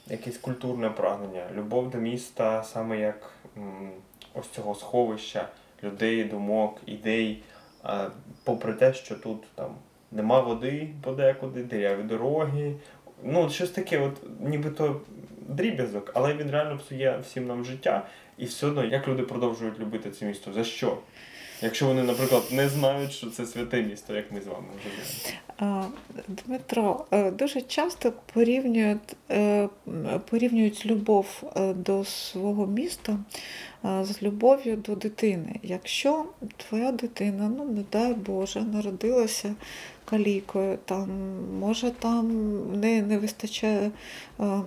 Якесь 0.06 0.38
культурне 0.38 0.90
прагнення, 0.90 1.46
любов 1.54 1.90
до 1.90 1.98
міста, 1.98 2.62
саме 2.62 2.98
як 2.98 3.32
ось 4.34 4.48
цього 4.48 4.74
сховища 4.74 5.48
людей, 5.82 6.24
думок, 6.24 6.80
ідей, 6.86 7.42
попри 8.44 8.72
те, 8.72 8.94
що 8.94 9.14
тут 9.14 9.44
там 9.54 9.74
нема 10.10 10.40
води 10.40 10.88
подекуди, 11.02 11.62
дереві 11.62 12.02
дороги. 12.02 12.74
Ну, 13.22 13.50
щось 13.50 13.70
таке, 13.70 13.98
от 13.98 14.40
нібито 14.40 15.00
дріб'язок, 15.48 16.10
але 16.14 16.34
він 16.34 16.50
реально 16.50 16.78
псує 16.78 17.18
всім 17.22 17.46
нам 17.46 17.64
життя. 17.64 18.06
І 18.38 18.44
все 18.44 18.66
одно, 18.66 18.84
як 18.84 19.08
люди 19.08 19.22
продовжують 19.22 19.80
любити 19.80 20.10
це 20.10 20.26
місто? 20.26 20.52
За 20.52 20.64
що? 20.64 20.98
Якщо 21.62 21.86
вони, 21.86 22.02
наприклад, 22.02 22.42
не 22.50 22.68
знають, 22.68 23.12
що 23.12 23.26
це 23.30 23.46
святе 23.46 23.82
місто, 23.82 24.14
як 24.14 24.32
ми 24.32 24.40
з 24.40 24.46
вами 24.46 24.66
вже 24.78 25.20
знаємо. 25.20 25.92
Дмитро, 26.28 27.04
е, 27.10 27.30
дуже 27.30 27.60
часто 27.60 28.12
порівнюють 28.34 29.16
е, 29.30 29.68
порівнюють 30.30 30.86
любов 30.86 31.52
е, 31.56 31.74
до 31.74 32.04
свого 32.04 32.66
міста 32.66 33.18
з 34.02 34.22
любов'ю 34.22 34.76
до 34.76 34.94
дитини. 34.94 35.60
Якщо 35.62 36.24
твоя 36.56 36.92
дитина, 36.92 37.52
ну 37.56 37.64
не 37.64 37.84
дай 37.92 38.14
Боже, 38.14 38.60
народилася 38.60 39.54
калікою, 40.10 40.78
там, 40.84 41.10
може 41.58 41.90
там 41.90 42.26
не 42.80 43.02
не 43.02 43.18
вистачає 43.18 43.90
а, 44.38 44.60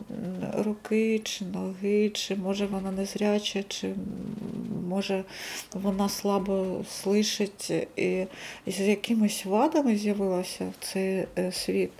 руки 0.57 1.19
чи 1.23 1.45
ноги, 1.45 2.09
чи 2.09 2.35
може 2.35 2.65
вона 2.65 2.91
незряча, 2.91 3.63
чи 3.63 3.93
може 4.89 5.23
вона 5.73 6.09
слабо 6.09 6.83
слышить 7.03 7.87
і, 7.95 8.25
і 8.65 8.71
з 8.71 8.79
якимись 8.79 9.45
вадами 9.45 9.95
з'явилася 9.95 10.65
в 10.79 10.85
цей 10.85 11.25
е, 11.37 11.51
світ, 11.51 11.91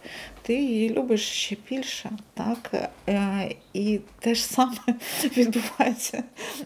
ти 0.42 0.54
її 0.54 0.90
любиш 0.90 1.30
ще 1.30 1.58
більше. 1.70 2.10
так? 2.34 2.90
Е, 3.10 3.56
і 3.74 4.00
те 4.20 4.36
ж 4.36 4.46
саме 4.46 4.78
відбувається 5.38 6.24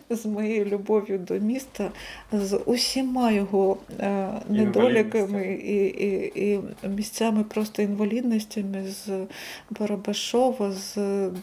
з 0.09 0.25
моєю 0.25 0.65
любов'ю 0.65 1.17
до 1.17 1.33
міста, 1.33 1.91
з 2.31 2.57
усіма 2.57 3.31
його 3.31 3.77
е, 3.99 4.29
недоліками 4.49 5.45
і, 5.53 5.85
і, 5.85 6.31
і 6.35 6.59
місцями 6.83 7.43
просто 7.43 7.81
інвалідностями 7.81 8.85
з 8.87 9.27
Барабашова, 9.69 10.71
з 10.71 10.97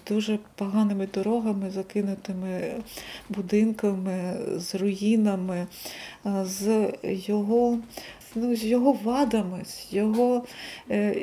дуже 0.09 0.39
поганими 0.55 1.09
дорогами, 1.15 1.71
закинутими 1.71 2.75
будинками, 3.29 4.37
з 4.57 4.75
руїнами, 4.75 5.67
е, 6.27 6.45
з 6.45 6.93
його 7.03 7.79
ну, 8.35 8.57
з 8.57 8.65
його 8.65 8.93
вадами, 8.93 9.65
з 9.65 9.93
його 9.93 10.45
е, 10.91 11.15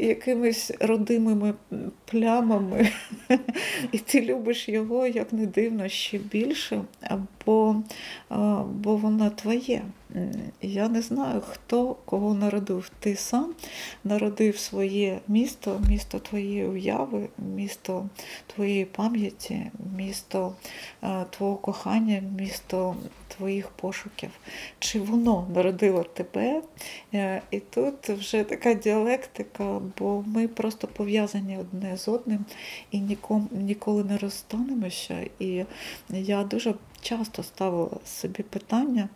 якимись 0.00 0.70
родимими 0.80 1.54
плямами. 2.04 2.88
І 3.92 3.98
ти 3.98 4.20
любиш 4.20 4.68
його, 4.68 5.06
як 5.06 5.32
не 5.32 5.46
дивно, 5.46 5.88
ще 5.88 6.18
більше, 6.18 6.82
бо, 7.46 7.76
бо 8.72 8.96
воно 8.96 9.30
твоє. 9.30 9.82
Я 10.62 10.88
не 10.88 11.02
знаю, 11.02 11.40
хто 11.40 11.96
кого 12.04 12.34
народив. 12.34 12.90
Ти 13.00 13.16
сам 13.16 13.54
народив 14.04 14.58
своє 14.58 15.20
місто, 15.28 15.80
місто 15.88 16.18
твоєї 16.18 16.66
уяви, 16.66 17.28
місто 17.38 18.08
твоєї 18.46 18.84
пам'яті, 18.84 19.70
місто 19.96 20.54
твого 21.30 21.56
кохання, 21.56 22.22
місто 22.38 22.96
твоїх 23.36 23.68
пошуків. 23.68 24.30
Чи 24.78 25.00
воно 25.00 25.48
народило 25.54 26.02
тебе? 26.02 26.62
Е, 27.14 27.42
і 27.50 27.60
тут 27.60 28.08
вже 28.08 28.44
така 28.44 28.74
діалектика, 28.74 29.80
бо 29.98 30.24
ми 30.26 30.48
просто 30.48 30.86
пов'язані 30.88 31.58
одне 31.58 31.96
з 31.96 32.08
одним 32.08 32.44
і 32.90 33.00
ніколи 33.50 34.04
не 34.04 34.18
розстанемося. 34.18 35.26
І 35.38 35.64
я 36.10 36.44
дуже 36.44 36.74
часто 37.00 37.42
ставила 37.42 37.98
собі 38.04 38.42
питання, 38.42 39.08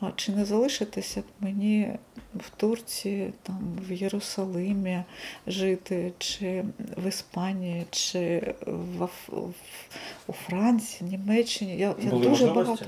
а 0.00 0.10
чи 0.16 0.32
не 0.32 0.44
залишитися 0.44 1.20
б 1.20 1.24
мені 1.40 1.92
в 2.34 2.50
Турції, 2.56 3.32
там, 3.42 3.78
в 3.88 3.92
Єрусалимі 3.92 5.02
жити, 5.46 6.12
чи 6.18 6.64
в 6.96 7.08
Іспанії, 7.08 7.86
чи 7.90 8.54
в, 8.66 9.08
в, 9.28 9.52
у 10.26 10.32
Франції, 10.32 11.10
Німеччині. 11.10 11.76
Я, 11.76 11.94
я 12.02 12.10
дуже 12.10 12.46
багато. 12.46 12.84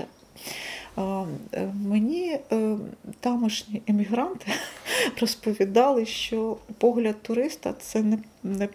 Е, 0.99 1.73
мені 1.85 2.39
е, 2.51 2.77
тамошні 3.19 3.81
емігранти 3.87 4.51
розповідали, 5.21 6.05
що 6.05 6.57
погляд 6.77 7.21
туриста 7.21 7.73
це 7.79 8.03
не 8.03 8.17
не, 8.43 8.69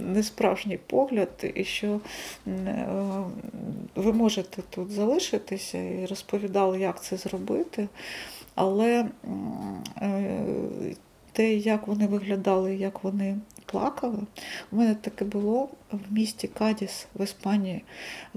не 0.00 0.22
справжній 0.22 0.78
погляд, 0.86 1.52
і 1.54 1.64
що 1.64 2.00
е, 2.46 2.86
ви 3.94 4.12
можете 4.12 4.62
тут 4.70 4.90
залишитися 4.90 5.78
і 5.78 6.06
розповідали, 6.06 6.80
як 6.80 7.02
це 7.02 7.16
зробити. 7.16 7.88
Але 8.54 9.08
те, 11.32 11.54
як 11.54 11.86
вони 11.86 12.06
виглядали, 12.06 12.76
як 12.76 13.04
вони 13.04 13.36
плакали. 13.74 14.18
У 14.72 14.76
мене 14.76 14.94
таке 14.94 15.24
було 15.24 15.68
в 15.92 16.12
місті 16.12 16.48
Кадіс 16.48 17.06
в 17.14 17.24
Іспанії, 17.24 17.84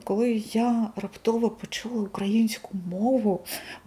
коли 0.04 0.44
я 0.54 0.92
раптово 0.96 1.50
почула 1.50 2.02
українську 2.02 2.70
мову 2.90 3.40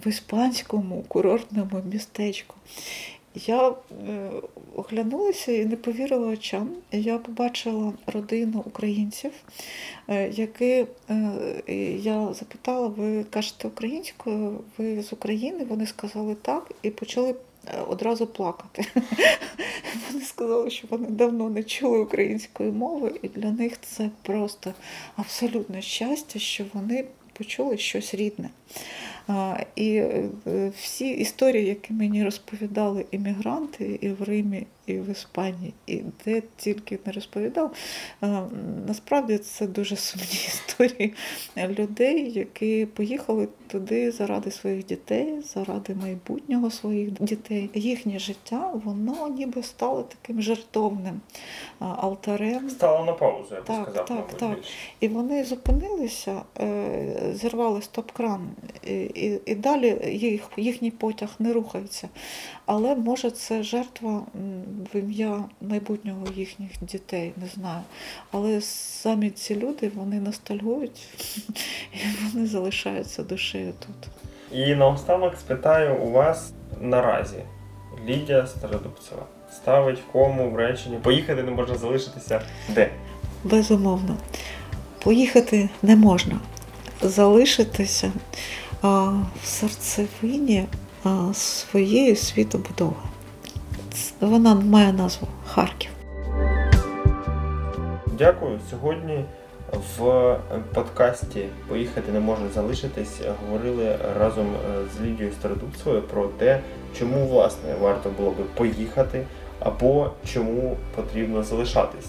в 0.04 0.08
іспанському 0.08 1.04
курортному 1.08 1.82
містечку. 1.92 2.54
Я 3.34 3.68
е, 3.68 3.74
оглянулася 4.76 5.52
і 5.52 5.64
не 5.64 5.76
повірила 5.76 6.26
очам. 6.26 6.70
Я 6.92 7.18
побачила 7.18 7.92
родину 8.06 8.62
українців, 8.66 9.32
е, 10.08 10.28
які 10.28 10.86
е, 11.10 11.96
я 12.02 12.32
запитала, 12.32 12.86
ви 12.86 13.24
кажете 13.24 13.68
українською, 13.68 14.60
ви 14.78 15.02
з 15.02 15.12
України? 15.12 15.64
Вони 15.64 15.86
сказали 15.86 16.34
так 16.42 16.70
і 16.82 16.90
почали 16.90 17.34
одразу 17.88 18.26
плакати. 18.26 18.86
Вони 20.10 20.24
сказали, 20.24 20.70
що 20.70 20.86
вони 20.90 21.06
давно 21.08 21.50
не 21.50 21.62
чули 21.62 21.98
української 21.98 22.70
мови, 22.70 23.12
і 23.22 23.28
для 23.28 23.50
них 23.50 23.80
це 23.80 24.10
просто 24.22 24.74
абсолютне 25.16 25.82
щастя, 25.82 26.38
що 26.38 26.64
вони 26.72 27.04
почули 27.32 27.78
щось 27.78 28.14
рідне. 28.14 28.50
І 29.76 29.94
е, 29.96 30.28
всі 30.82 31.10
історії, 31.10 31.66
які 31.66 31.92
мені 31.92 32.24
розповідали 32.24 33.04
іммігранти 33.10 33.98
і 34.00 34.08
в 34.08 34.22
Римі, 34.22 34.66
і 34.90 35.00
в 35.00 35.10
Іспанії, 35.10 35.74
і 35.86 36.02
де 36.24 36.42
тільки 36.56 36.98
не 37.06 37.12
розповідав, 37.12 37.74
насправді 38.86 39.38
це 39.38 39.66
дуже 39.66 39.96
сумні 39.96 40.26
історії 40.46 41.14
людей, 41.56 42.32
які 42.32 42.86
поїхали 42.86 43.48
туди 43.66 44.10
заради 44.10 44.50
своїх 44.50 44.86
дітей, 44.86 45.40
заради 45.40 45.94
майбутнього 45.94 46.70
своїх 46.70 47.10
дітей. 47.10 47.70
Їхнє 47.74 48.18
життя, 48.18 48.70
воно 48.84 49.28
ніби 49.28 49.62
стало 49.62 50.02
таким 50.02 50.42
жертовним 50.42 51.20
алтарем. 51.78 52.70
Стало 52.70 53.04
на 53.04 53.12
паузу, 53.12 53.54
я 53.54 53.60
б 53.60 53.64
так, 53.64 53.82
сказав. 53.82 54.06
Так, 54.06 54.32
так. 54.38 54.58
І 55.00 55.08
вони 55.08 55.44
зупинилися, 55.44 56.42
е, 56.60 57.32
зірвали 57.34 57.80
стоп-кран 57.80 58.40
і 59.14 59.38
і 59.46 59.54
далі 59.54 60.10
їх, 60.12 60.48
їхній 60.56 60.90
потяг 60.90 61.28
не 61.38 61.52
рухається. 61.52 62.08
Але 62.72 62.94
може 62.94 63.30
це 63.30 63.62
жертва 63.62 64.22
в 64.92 64.96
ім'я 64.96 65.44
майбутнього 65.60 66.26
їхніх 66.36 66.70
дітей, 66.80 67.32
не 67.36 67.46
знаю. 67.46 67.82
Але 68.32 68.60
самі 68.60 69.30
ці 69.30 69.56
люди 69.56 69.90
вони 69.94 70.20
ностальгують 70.20 71.08
і 71.92 71.98
вони 72.32 72.46
залишаються 72.46 73.22
душею 73.22 73.72
тут. 73.78 74.10
І 74.58 74.74
наостанок 74.74 75.36
спитаю 75.36 75.96
у 75.96 76.10
вас 76.10 76.52
наразі 76.80 77.36
Лідія 78.06 78.46
Стародубцева 78.46 79.22
ставить 79.52 79.98
кому 80.12 80.50
в 80.50 80.56
реченні. 80.56 80.96
Поїхати 80.96 81.42
не 81.42 81.50
можна 81.50 81.74
залишитися 81.74 82.42
де? 82.68 82.90
Безумовно. 83.44 84.16
Поїхати 85.02 85.68
не 85.82 85.96
можна. 85.96 86.40
Залишитися 87.02 88.12
в 88.82 89.44
серцевині 89.44 90.66
своєї 91.32 92.16
світобудови. 92.16 92.92
Вона 94.20 94.54
має 94.54 94.92
назву 94.92 95.28
Харків. 95.46 95.90
Дякую. 98.18 98.60
Сьогодні 98.70 99.24
в 99.98 100.36
подкасті 100.74 101.44
Поїхати 101.68 102.12
не 102.12 102.20
можна 102.20 102.48
залишитись. 102.54 103.20
Говорили 103.46 103.98
разом 104.20 104.46
е, 104.46 104.82
з 104.96 105.00
Лідією 105.00 105.32
Стародубцевою 105.32 106.02
про 106.02 106.26
те, 106.26 106.60
чому 106.98 107.26
власне 107.26 107.74
варто 107.80 108.10
було 108.18 108.30
би 108.30 108.44
поїхати, 108.54 109.26
або 109.60 110.10
чому 110.32 110.76
потрібно 110.96 111.42
залишатись. 111.42 112.08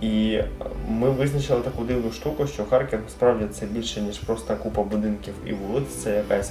І 0.00 0.40
ми 0.88 1.10
визначили 1.10 1.60
таку 1.60 1.84
дивну 1.84 2.12
штуку, 2.12 2.46
що 2.46 2.64
Харків 2.64 3.00
насправді 3.04 3.44
це 3.52 3.66
більше, 3.66 4.00
ніж 4.00 4.18
просто 4.18 4.56
купа 4.56 4.82
будинків 4.82 5.34
і 5.46 5.52
вулиць, 5.52 5.88
це 5.88 6.16
якась 6.16 6.50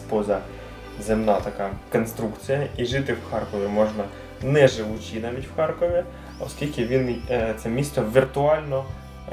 позаземна 0.98 1.40
така 1.40 1.70
конструкція. 1.92 2.68
І 2.78 2.86
жити 2.86 3.14
в 3.14 3.32
Харкові 3.32 3.68
можна 3.68 4.04
не 4.44 4.68
живучи 4.68 5.20
навіть 5.20 5.48
в 5.48 5.56
Харкові, 5.56 6.04
оскільки 6.40 6.86
він 6.86 7.22
е, 7.30 7.54
це 7.58 7.70
місто 7.70 8.04
віртуально 8.16 8.86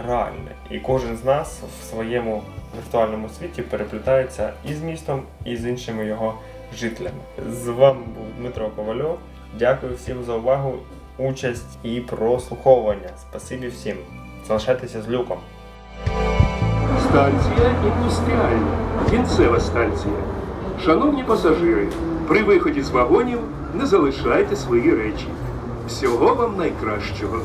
реальне. 0.07 0.51
І 0.71 0.79
кожен 0.79 1.17
з 1.17 1.25
нас 1.25 1.61
в 1.81 1.85
своєму 1.85 2.43
віртуальному 2.79 3.29
світі 3.29 3.63
переплітається 3.63 4.53
і 4.69 4.75
з 4.75 4.83
містом, 4.83 5.23
і 5.45 5.57
з 5.57 5.67
іншими 5.67 6.07
його 6.07 6.39
жителями. 6.77 7.19
З 7.51 7.69
вами 7.69 8.01
був 8.01 8.25
Дмитро 8.39 8.71
Ковальов. 8.71 9.19
Дякую 9.59 9.95
всім 9.95 10.25
за 10.25 10.35
увагу 10.35 10.75
участь 11.19 11.79
і 11.83 12.01
прослуховування. 12.01 13.09
Спасибі 13.19 13.69
всім. 13.69 13.97
Залишайтеся 14.49 15.03
з 15.03 15.09
люком. 15.09 15.39
Станція 17.09 17.75
індустріальна. 17.85 18.77
Кінцева 19.11 19.61
станція. 19.61 20.34
Шановні 20.85 21.25
пасажири, 21.25 21.89
при 22.29 22.43
виході 22.43 22.83
з 22.83 22.91
вагонів 22.91 23.39
не 23.75 23.87
залишайте 23.87 24.57
свої 24.57 24.95
речі. 24.95 25.27
Всього 25.89 26.35
вам 26.35 26.57
найкращого. 26.57 27.41